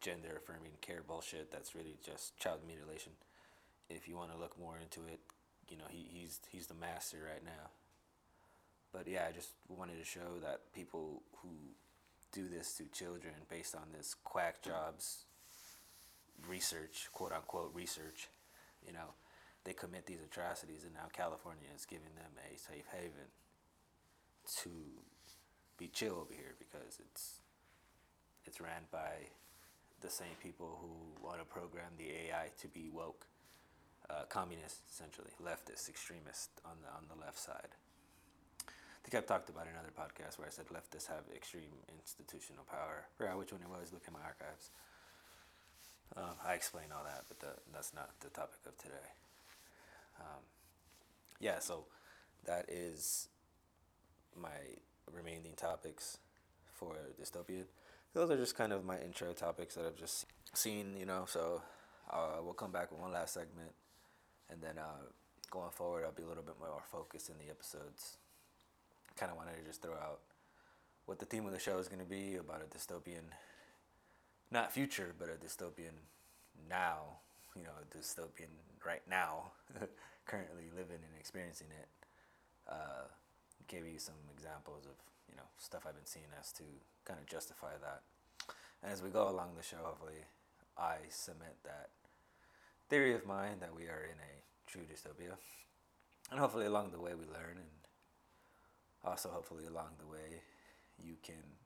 gender 0.00 0.40
affirming 0.42 0.72
care 0.80 1.02
bullshit 1.06 1.52
that's 1.52 1.74
really 1.74 1.96
just 2.04 2.36
child 2.38 2.60
mutilation. 2.66 3.12
If 3.88 4.08
you 4.08 4.16
want 4.16 4.32
to 4.32 4.38
look 4.38 4.58
more 4.58 4.76
into 4.82 5.06
it, 5.06 5.20
you 5.68 5.76
know, 5.76 5.84
he, 5.88 6.06
he's 6.10 6.40
he's 6.50 6.66
the 6.66 6.74
master 6.74 7.18
right 7.24 7.44
now. 7.44 7.70
But 8.92 9.08
yeah, 9.08 9.26
I 9.28 9.32
just 9.32 9.50
wanted 9.68 9.98
to 9.98 10.04
show 10.04 10.40
that 10.42 10.72
people 10.74 11.22
who 11.42 11.48
do 12.32 12.48
this 12.48 12.74
to 12.74 12.84
children 12.84 13.34
based 13.48 13.74
on 13.74 13.92
this 13.96 14.14
quack 14.24 14.62
jobs 14.62 15.24
research, 16.48 17.08
quote 17.12 17.32
unquote 17.32 17.72
research, 17.74 18.28
you 18.86 18.92
know, 18.92 19.14
they 19.64 19.72
commit 19.72 20.06
these 20.06 20.22
atrocities, 20.24 20.84
and 20.84 20.94
now 20.94 21.06
California 21.12 21.68
is 21.74 21.86
giving 21.86 22.14
them 22.16 22.32
a 22.50 22.58
safe 22.58 22.86
haven 22.90 23.30
to 24.62 24.70
be 25.82 25.90
chill 25.90 26.14
over 26.22 26.30
here 26.30 26.54
because 26.62 27.02
it's 27.02 27.42
it's 28.46 28.60
ran 28.60 28.86
by 28.92 29.34
the 30.00 30.10
same 30.10 30.38
people 30.42 30.78
who 30.78 30.94
want 31.26 31.38
to 31.38 31.44
program 31.44 31.90
the 31.98 32.10
AI 32.10 32.50
to 32.58 32.68
be 32.68 32.90
woke, 32.92 33.26
uh, 34.10 34.22
communists 34.28 34.82
essentially, 34.90 35.34
leftists, 35.42 35.88
extremists 35.88 36.54
on 36.64 36.78
the 36.82 36.90
on 36.94 37.10
the 37.10 37.18
left 37.18 37.38
side. 37.38 37.74
I 38.62 38.98
think 39.02 39.18
I've 39.18 39.26
talked 39.26 39.50
about 39.50 39.66
in 39.66 39.74
another 39.74 39.90
podcast 39.90 40.38
where 40.38 40.46
I 40.46 40.54
said 40.54 40.70
leftists 40.70 41.08
have 41.08 41.26
extreme 41.34 41.74
institutional 41.90 42.62
power. 42.70 43.02
I 43.02 43.10
forgot 43.18 43.38
which 43.38 43.50
one 43.50 43.62
it 43.62 43.68
was. 43.68 43.92
Look 43.92 44.06
in 44.06 44.14
my 44.14 44.22
archives. 44.22 44.70
Um, 46.14 46.38
I 46.46 46.54
explain 46.54 46.94
all 46.94 47.02
that, 47.02 47.24
but 47.26 47.40
the, 47.40 47.58
that's 47.74 47.92
not 47.92 48.10
the 48.20 48.28
topic 48.28 48.62
of 48.66 48.78
today. 48.78 49.10
Um, 50.20 50.44
yeah, 51.40 51.58
so 51.58 51.86
that 52.44 52.66
is 52.68 53.26
my 54.40 54.78
remaining 55.10 55.54
topics 55.56 56.18
for 56.72 56.96
dystopian. 57.20 57.64
Those 58.14 58.30
are 58.30 58.36
just 58.36 58.56
kind 58.56 58.72
of 58.72 58.84
my 58.84 58.98
intro 59.00 59.32
topics 59.32 59.74
that 59.74 59.86
I've 59.86 59.96
just 59.96 60.26
seen, 60.54 60.96
you 60.98 61.06
know. 61.06 61.24
So 61.26 61.62
uh, 62.10 62.40
we'll 62.42 62.54
come 62.54 62.72
back 62.72 62.90
with 62.90 63.00
one 63.00 63.12
last 63.12 63.34
segment, 63.34 63.72
and 64.50 64.60
then 64.60 64.78
uh, 64.78 65.06
going 65.50 65.70
forward, 65.70 66.04
I'll 66.04 66.12
be 66.12 66.22
a 66.22 66.26
little 66.26 66.42
bit 66.42 66.56
more 66.58 66.82
focused 66.90 67.30
in 67.30 67.36
the 67.38 67.50
episodes. 67.50 68.16
Kind 69.16 69.30
of 69.30 69.38
wanted 69.38 69.56
to 69.60 69.66
just 69.66 69.82
throw 69.82 69.94
out 69.94 70.20
what 71.06 71.18
the 71.18 71.26
theme 71.26 71.46
of 71.46 71.52
the 71.52 71.58
show 71.58 71.78
is 71.78 71.88
going 71.88 72.00
to 72.00 72.08
be 72.08 72.36
about 72.36 72.62
a 72.62 72.76
dystopian, 72.76 73.24
not 74.50 74.72
future, 74.72 75.14
but 75.18 75.28
a 75.28 75.32
dystopian 75.32 75.96
now. 76.68 77.18
You 77.56 77.64
know, 77.64 77.70
a 77.80 77.96
dystopian 77.96 78.48
right 78.84 79.02
now, 79.08 79.52
currently 80.26 80.64
living 80.74 80.96
and 80.96 81.18
experiencing 81.18 81.68
it. 81.78 81.88
Uh, 82.68 83.04
give 83.68 83.86
you 83.86 83.98
some 83.98 84.18
examples 84.34 84.86
of 84.86 84.96
you 85.28 85.36
know 85.36 85.48
stuff 85.58 85.86
I've 85.86 85.94
been 85.94 86.06
seeing 86.06 86.30
as 86.38 86.52
to 86.52 86.64
kind 87.04 87.18
of 87.20 87.26
justify 87.26 87.72
that. 87.80 88.02
And 88.82 88.92
as 88.92 89.02
we 89.02 89.10
go 89.10 89.28
along 89.28 89.54
the 89.56 89.62
show, 89.62 89.78
hopefully, 89.82 90.26
I 90.76 90.96
cement 91.08 91.62
that 91.64 91.90
theory 92.88 93.14
of 93.14 93.26
mine 93.26 93.58
that 93.60 93.74
we 93.74 93.84
are 93.84 94.04
in 94.04 94.18
a 94.18 94.34
true 94.66 94.82
dystopia, 94.82 95.36
and 96.30 96.40
hopefully 96.40 96.66
along 96.66 96.90
the 96.90 97.00
way 97.00 97.12
we 97.14 97.24
learn, 97.26 97.56
and 97.56 97.82
also 99.04 99.28
hopefully 99.30 99.64
along 99.66 99.90
the 99.98 100.06
way 100.06 100.42
you 101.02 101.14
can 101.22 101.58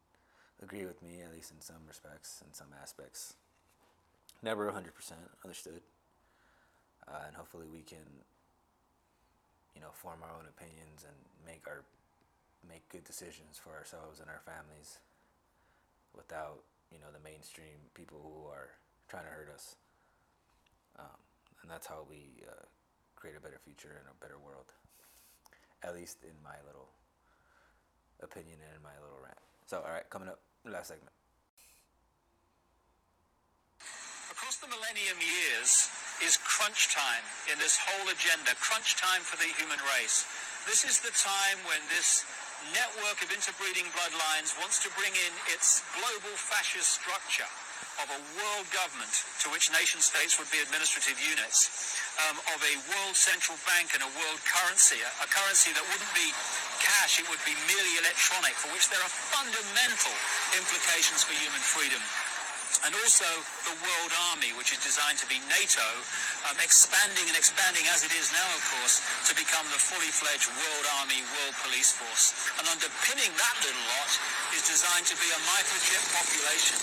agree 0.63 0.87
with 0.87 1.03
me 1.03 1.21
at 1.23 1.33
least 1.33 1.51
in 1.51 1.61
some 1.61 1.83
respects, 1.87 2.43
in 2.47 2.53
some 2.55 2.69
aspects. 2.81 3.35
Never 4.43 4.71
100% 4.71 4.85
understood, 5.45 5.81
uh, 7.09 7.25
and 7.27 7.37
hopefully 7.37 7.67
we 7.73 7.81
can 7.81 8.23
you 9.77 9.85
know, 9.85 9.93
form 9.93 10.25
our 10.25 10.33
own 10.33 10.49
opinions 10.49 11.05
and 11.05 11.15
make 11.45 11.69
our 11.69 11.85
make 12.65 12.89
good 12.89 13.05
decisions 13.05 13.61
for 13.61 13.77
ourselves 13.77 14.19
and 14.19 14.33
our 14.33 14.41
families 14.43 14.99
without 16.17 16.65
you 16.91 16.99
know 16.99 17.13
the 17.13 17.21
mainstream 17.21 17.93
people 17.93 18.19
who 18.25 18.49
are 18.49 18.73
trying 19.07 19.29
to 19.29 19.31
hurt 19.37 19.53
us. 19.53 19.77
Um, 20.99 21.21
and 21.61 21.71
that's 21.71 21.87
how 21.87 22.09
we 22.09 22.41
uh, 22.49 22.65
create 23.15 23.37
a 23.37 23.41
better 23.45 23.61
future 23.61 24.01
and 24.01 24.09
a 24.09 24.17
better 24.17 24.41
world. 24.41 24.73
At 25.85 25.95
least 25.95 26.25
in 26.25 26.35
my 26.43 26.57
little 26.67 26.89
opinion 28.25 28.57
and 28.65 28.73
in 28.75 28.83
my 28.83 28.97
little 29.05 29.21
rant. 29.23 29.39
So, 29.67 29.85
all 29.85 29.93
right, 29.93 30.09
coming 30.09 30.29
up, 30.29 30.41
last 30.65 30.89
segment. 30.89 31.13
Across 34.57 34.73
the 34.73 34.81
millennium 34.81 35.21
years 35.21 35.93
is 36.25 36.41
crunch 36.41 36.89
time 36.89 37.21
in 37.53 37.61
this 37.61 37.77
whole 37.77 38.09
agenda, 38.09 38.57
crunch 38.57 38.97
time 38.97 39.21
for 39.21 39.37
the 39.37 39.53
human 39.53 39.77
race. 40.01 40.25
This 40.65 40.89
is 40.89 40.97
the 40.97 41.13
time 41.13 41.61
when 41.69 41.77
this 41.93 42.25
network 42.73 43.21
of 43.21 43.29
interbreeding 43.29 43.85
bloodlines 43.93 44.57
wants 44.57 44.81
to 44.81 44.89
bring 44.97 45.13
in 45.13 45.33
its 45.53 45.85
global 46.01 46.33
fascist 46.41 46.89
structure 46.89 47.45
of 48.01 48.09
a 48.09 48.21
world 48.41 48.65
government 48.73 49.13
to 49.45 49.53
which 49.53 49.69
nation 49.77 50.01
states 50.01 50.41
would 50.41 50.49
be 50.49 50.65
administrative 50.65 51.21
units, 51.21 51.93
um, 52.25 52.41
of 52.57 52.61
a 52.65 52.81
world 52.97 53.13
central 53.13 53.61
bank 53.69 53.93
and 53.93 54.01
a 54.01 54.11
world 54.17 54.41
currency, 54.49 54.97
a, 55.05 55.11
a 55.21 55.29
currency 55.29 55.77
that 55.77 55.85
wouldn't 55.85 56.15
be 56.17 56.33
cash, 56.81 57.21
it 57.21 57.29
would 57.29 57.45
be 57.45 57.53
merely 57.69 58.01
electronic, 58.01 58.57
for 58.57 58.73
which 58.73 58.89
there 58.89 59.05
are 59.05 59.13
fundamental 59.37 60.17
implications 60.57 61.21
for 61.29 61.37
human 61.37 61.61
freedom 61.61 62.01
and 62.85 62.93
also 63.03 63.27
the 63.67 63.77
World 63.83 64.13
Army, 64.31 64.55
which 64.55 64.71
is 64.71 64.81
designed 64.83 65.19
to 65.19 65.29
be 65.31 65.43
NATO, 65.51 65.87
um, 66.47 66.57
expanding 66.63 67.27
and 67.27 67.37
expanding 67.37 67.83
as 67.91 68.07
it 68.07 68.13
is 68.15 68.31
now, 68.31 68.49
of 68.55 68.63
course, 68.79 69.03
to 69.27 69.33
become 69.35 69.67
the 69.75 69.81
fully 69.81 70.11
fledged 70.11 70.47
World 70.55 70.87
Army, 71.03 71.25
World 71.35 71.57
Police 71.67 71.97
Force. 71.97 72.37
And 72.61 72.69
underpinning 72.71 73.33
that 73.35 73.57
little 73.65 73.87
lot 73.97 74.11
is 74.55 74.63
designed 74.67 75.07
to 75.11 75.17
be 75.19 75.29
a 75.31 75.41
microchip 75.51 76.03
population 76.15 76.79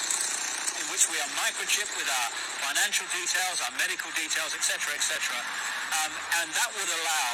in 0.81 0.85
which 0.89 1.07
we 1.07 1.17
are 1.21 1.31
microchipped 1.39 1.93
with 1.95 2.09
our 2.09 2.29
financial 2.65 3.07
details, 3.13 3.61
our 3.63 3.73
medical 3.79 4.09
details, 4.17 4.51
etc., 4.57 4.97
etc. 4.97 5.15
Um, 6.03 6.11
and 6.43 6.47
that 6.51 6.69
would 6.75 6.89
allow 6.89 7.31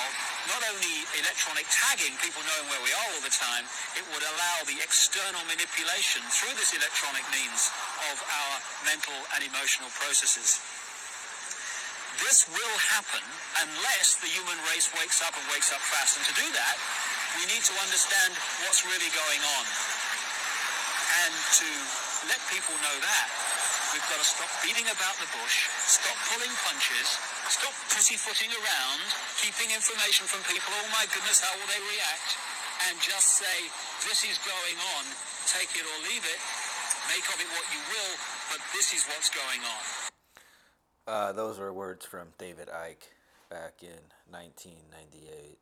not 0.49 0.61
only 0.73 1.05
electronic 1.21 1.65
tagging, 1.69 2.13
people 2.25 2.41
knowing 2.41 2.67
where 2.73 2.81
we 2.81 2.91
are 2.91 3.07
all 3.13 3.21
the 3.21 3.33
time, 3.33 3.65
it 3.93 4.05
would 4.09 4.25
allow 4.25 4.57
the 4.65 4.77
external 4.81 5.41
manipulation 5.45 6.25
through 6.33 6.53
this 6.57 6.73
electronic 6.73 7.21
means 7.29 7.69
of 8.09 8.17
our 8.17 8.53
mental 8.89 9.17
and 9.37 9.45
emotional 9.45 9.89
processes. 10.01 10.57
This 12.25 12.49
will 12.49 12.77
happen 12.97 13.23
unless 13.63 14.19
the 14.19 14.27
human 14.27 14.57
race 14.73 14.89
wakes 14.97 15.21
up 15.23 15.31
and 15.37 15.45
wakes 15.53 15.71
up 15.71 15.79
fast. 15.79 16.17
And 16.19 16.25
to 16.27 16.35
do 16.35 16.47
that, 16.51 16.75
we 17.39 17.45
need 17.47 17.63
to 17.63 17.75
understand 17.85 18.33
what's 18.65 18.83
really 18.83 19.07
going 19.13 19.41
on. 19.55 19.65
And 21.23 21.33
to 21.63 21.69
let 22.27 22.41
people 22.51 22.75
know 22.83 22.97
that, 23.05 23.27
we've 23.93 24.09
got 24.09 24.19
to 24.21 24.27
stop 24.27 24.51
beating 24.61 24.87
about 24.89 25.15
the 25.17 25.29
bush, 25.35 25.69
stop 25.85 26.17
pulling 26.33 26.53
punches, 26.65 27.09
stop 27.49 27.75
pussyfooting 27.93 28.51
around, 28.53 29.01
keeping 29.41 29.69
information 29.73 30.29
from 30.29 30.41
people, 30.45 30.69
oh 30.83 30.89
my 30.93 31.05
goodness, 31.09 31.41
how 31.41 31.53
will 31.57 31.69
they 31.69 31.81
react? 31.89 32.29
And 32.89 32.95
just 33.03 33.41
say, 33.41 33.57
this 34.07 34.23
is 34.23 34.39
going 34.47 34.77
on, 34.97 35.03
take 35.51 35.73
it 35.75 35.83
or 35.83 35.97
leave 36.07 36.23
it, 36.23 36.39
Make 37.09 37.25
of 37.33 37.41
it 37.41 37.47
what 37.57 37.65
you 37.73 37.81
will, 37.89 38.15
but 38.51 38.61
this 38.71 38.93
is 38.93 39.03
what's 39.07 39.29
going 39.29 39.61
on. 39.65 39.83
Uh, 41.07 41.31
those 41.33 41.57
were 41.57 41.73
words 41.73 42.05
from 42.05 42.27
David 42.37 42.67
Icke 42.67 43.09
back 43.49 43.81
in 43.81 43.97
1998. 44.29 45.57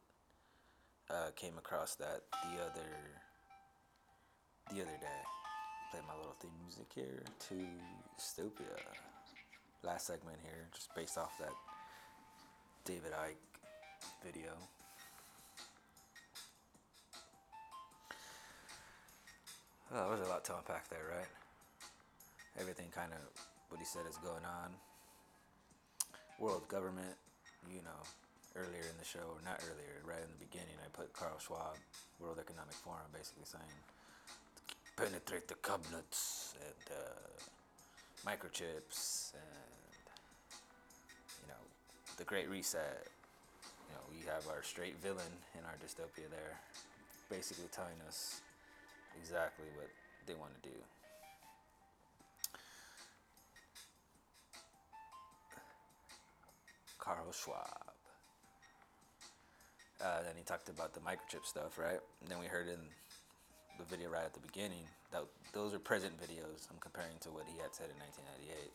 Uh, 1.10 1.32
came 1.38 1.58
across 1.58 1.96
that 1.96 2.24
the 2.44 2.62
other 2.62 2.92
the 4.72 4.82
other 4.82 4.98
day. 5.00 5.37
Play 5.92 6.02
my 6.06 6.16
little 6.18 6.36
theme 6.42 6.52
music 6.62 6.88
here 6.94 7.24
to 7.48 7.56
Dystopia. 8.20 8.76
Last 9.84 10.08
segment 10.08 10.38
here, 10.44 10.68
just 10.74 10.94
based 10.96 11.18
off 11.18 11.32
that 11.40 11.54
David 12.84 13.14
Icke 13.14 13.40
video. 14.24 14.52
Oh, 19.94 20.10
there's 20.10 20.28
a 20.28 20.30
lot 20.30 20.44
to 20.46 20.58
unpack 20.58 20.90
there, 20.90 21.08
right? 21.08 21.32
Everything 22.60 22.88
kind 22.92 23.14
of 23.14 23.20
what 23.70 23.80
he 23.80 23.86
said 23.86 24.04
is 24.10 24.18
going 24.18 24.44
on. 24.44 24.76
World 26.40 26.68
government, 26.68 27.16
you 27.72 27.82
know, 27.84 28.02
earlier 28.56 28.84
in 28.84 28.98
the 29.00 29.06
show, 29.08 29.40
not 29.46 29.64
earlier, 29.72 30.04
right 30.04 30.20
in 30.20 30.28
the 30.36 30.44
beginning, 30.44 30.76
I 30.84 30.90
put 30.92 31.14
Carl 31.14 31.40
Schwab, 31.40 31.80
World 32.20 32.40
Economic 32.44 32.76
Forum, 32.76 33.08
basically 33.14 33.46
saying 33.46 33.80
penetrate 34.98 35.48
the 35.48 35.54
cabinets 35.62 36.56
and 36.60 36.98
uh, 36.98 38.30
microchips 38.30 39.32
and 39.34 40.04
you 41.42 41.48
know 41.48 41.62
the 42.18 42.24
Great 42.24 42.50
Reset. 42.50 43.08
You 43.88 43.94
know, 43.94 44.02
we 44.10 44.26
have 44.26 44.48
our 44.50 44.64
straight 44.64 45.00
villain 45.02 45.32
in 45.54 45.64
our 45.66 45.78
dystopia 45.78 46.28
there, 46.30 46.60
basically 47.30 47.70
telling 47.72 48.02
us 48.08 48.42
exactly 49.22 49.66
what 49.76 49.88
they 50.26 50.34
want 50.34 50.52
to 50.62 50.70
do. 50.70 50.76
Carl 56.98 57.32
Schwab. 57.32 57.94
Uh, 60.04 60.22
then 60.24 60.34
he 60.36 60.44
talked 60.44 60.70
about 60.70 60.94
the 60.94 61.00
microchip 61.00 61.46
stuff, 61.46 61.80
right? 61.80 62.00
And 62.22 62.30
then 62.30 62.40
we 62.40 62.48
heard 62.48 62.68
in 62.68 62.80
the 63.78 63.86
video 63.86 64.10
right 64.10 64.26
at 64.26 64.34
the 64.34 64.42
beginning 64.42 64.84
that 65.12 65.24
those 65.54 65.74
are 65.74 65.80
present 65.80 66.18
videos. 66.18 66.66
I'm 66.70 66.82
comparing 66.82 67.18
to 67.22 67.30
what 67.30 67.46
he 67.46 67.62
had 67.62 67.74
said 67.74 67.94
in 67.94 67.98
1998. 68.02 68.74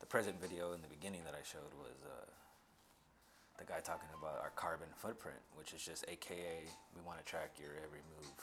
The 0.00 0.08
present 0.08 0.40
video 0.40 0.72
in 0.72 0.80
the 0.80 0.88
beginning 0.88 1.22
that 1.28 1.36
I 1.36 1.44
showed 1.44 1.70
was 1.76 1.96
uh, 2.06 2.26
the 3.60 3.66
guy 3.66 3.84
talking 3.84 4.08
about 4.16 4.40
our 4.40 4.54
carbon 4.56 4.88
footprint, 4.96 5.38
which 5.58 5.74
is 5.74 5.84
just 5.84 6.06
AKA 6.08 6.64
we 6.96 7.00
want 7.04 7.18
to 7.20 7.26
track 7.26 7.58
your 7.60 7.76
every 7.84 8.02
move. 8.16 8.40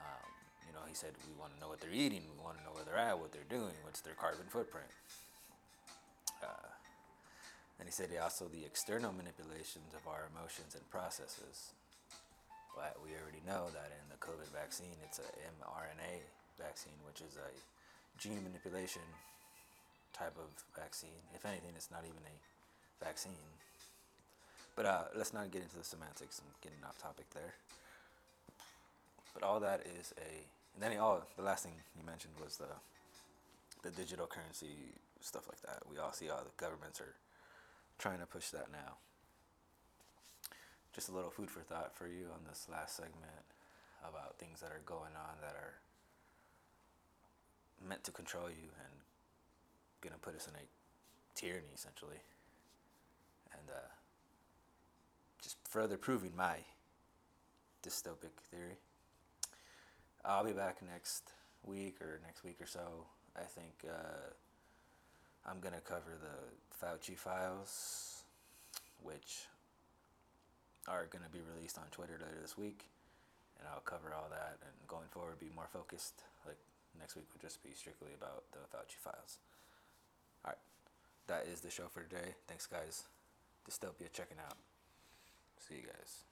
Um, 0.00 0.30
you 0.66 0.72
know, 0.72 0.82
he 0.88 0.96
said 0.96 1.12
we 1.28 1.36
want 1.38 1.54
to 1.54 1.58
know 1.60 1.68
what 1.68 1.80
they're 1.80 1.94
eating, 1.94 2.24
we 2.34 2.40
want 2.42 2.58
to 2.58 2.64
know 2.64 2.74
where 2.74 2.84
they're 2.84 3.00
at, 3.00 3.20
what 3.20 3.30
they're 3.30 3.48
doing, 3.48 3.76
what's 3.84 4.00
their 4.00 4.16
carbon 4.16 4.48
footprint. 4.48 4.90
Uh, 6.42 6.68
and 7.78 7.88
he 7.88 7.92
said 7.92 8.08
also 8.20 8.48
the 8.48 8.64
external 8.64 9.12
manipulations 9.12 9.92
of 9.92 10.02
our 10.08 10.28
emotions 10.32 10.74
and 10.74 10.84
processes. 10.90 11.76
But 12.74 12.98
we 13.02 13.14
already 13.14 13.42
know 13.46 13.70
that 13.70 13.94
in 13.94 14.04
the 14.10 14.18
COVID 14.18 14.50
vaccine, 14.50 14.98
it's 15.06 15.18
a 15.18 15.30
mRNA 15.62 16.26
vaccine, 16.58 16.98
which 17.06 17.22
is 17.22 17.38
a 17.38 17.50
gene 18.18 18.42
manipulation 18.42 19.06
type 20.12 20.34
of 20.38 20.50
vaccine. 20.74 21.22
If 21.34 21.46
anything, 21.46 21.72
it's 21.74 21.90
not 21.90 22.02
even 22.02 22.22
a 22.26 22.36
vaccine. 23.04 23.46
But 24.76 24.86
uh, 24.86 25.04
let's 25.14 25.32
not 25.32 25.50
get 25.50 25.62
into 25.62 25.78
the 25.78 25.84
semantics. 25.84 26.42
I'm 26.42 26.50
getting 26.62 26.82
off 26.86 26.98
topic 26.98 27.30
there. 27.30 27.54
But 29.34 29.42
all 29.42 29.60
that 29.60 29.86
is 29.98 30.14
a, 30.18 30.46
and 30.74 30.82
then 30.82 30.98
all 30.98 31.22
the 31.36 31.42
last 31.42 31.64
thing 31.64 31.74
you 31.98 32.04
mentioned 32.06 32.34
was 32.42 32.56
the 32.56 32.70
the 33.82 33.90
digital 33.90 34.26
currency 34.26 34.96
stuff 35.20 35.46
like 35.48 35.60
that. 35.62 35.82
We 35.90 35.98
all 35.98 36.12
see 36.12 36.26
how 36.26 36.38
the 36.38 36.54
governments 36.56 37.00
are 37.00 37.14
trying 37.98 38.18
to 38.20 38.26
push 38.26 38.48
that 38.50 38.72
now. 38.72 38.96
Just 40.94 41.08
a 41.08 41.12
little 41.12 41.30
food 41.30 41.50
for 41.50 41.60
thought 41.60 41.96
for 41.96 42.06
you 42.06 42.26
on 42.32 42.40
this 42.48 42.68
last 42.70 42.96
segment 42.96 43.44
about 44.08 44.38
things 44.38 44.60
that 44.60 44.70
are 44.70 44.82
going 44.86 45.12
on 45.16 45.40
that 45.40 45.56
are 45.56 45.74
meant 47.86 48.04
to 48.04 48.12
control 48.12 48.48
you 48.48 48.70
and 48.78 48.94
gonna 50.00 50.18
put 50.20 50.36
us 50.36 50.46
in 50.46 50.54
a 50.54 50.64
tyranny 51.34 51.72
essentially. 51.74 52.20
And 53.52 53.68
uh, 53.70 53.88
just 55.42 55.56
further 55.68 55.96
proving 55.96 56.32
my 56.36 56.58
dystopic 57.82 58.32
theory. 58.50 58.78
I'll 60.24 60.44
be 60.44 60.52
back 60.52 60.78
next 60.82 61.32
week 61.64 62.00
or 62.00 62.20
next 62.24 62.44
week 62.44 62.56
or 62.60 62.66
so. 62.66 63.06
I 63.36 63.42
think 63.42 63.84
uh, 63.86 64.30
I'm 65.44 65.60
to 65.74 65.80
cover 65.80 66.16
the 66.20 66.86
Fauci 66.86 67.18
files, 67.18 68.22
which 69.02 69.46
are 70.88 71.06
going 71.10 71.24
to 71.24 71.32
be 71.32 71.40
released 71.40 71.78
on 71.78 71.84
Twitter 71.90 72.18
later 72.20 72.40
this 72.40 72.58
week. 72.58 72.88
And 73.58 73.68
I'll 73.72 73.84
cover 73.84 74.12
all 74.12 74.28
that 74.30 74.58
and 74.60 74.74
going 74.88 75.08
forward 75.10 75.40
be 75.40 75.50
more 75.54 75.68
focused. 75.72 76.22
Like 76.46 76.58
next 76.98 77.16
week 77.16 77.26
would 77.32 77.40
just 77.42 77.62
be 77.62 77.70
strictly 77.72 78.12
about 78.12 78.44
the 78.52 78.60
Fauci 78.68 78.98
files. 78.98 79.38
All 80.44 80.52
right. 80.52 80.62
That 81.26 81.46
is 81.50 81.60
the 81.60 81.70
show 81.70 81.88
for 81.88 82.02
today. 82.02 82.36
Thanks, 82.46 82.66
guys. 82.66 83.04
Dystopia 83.68 84.12
checking 84.12 84.38
out. 84.38 84.58
See 85.58 85.76
you 85.76 85.86
guys. 85.86 86.24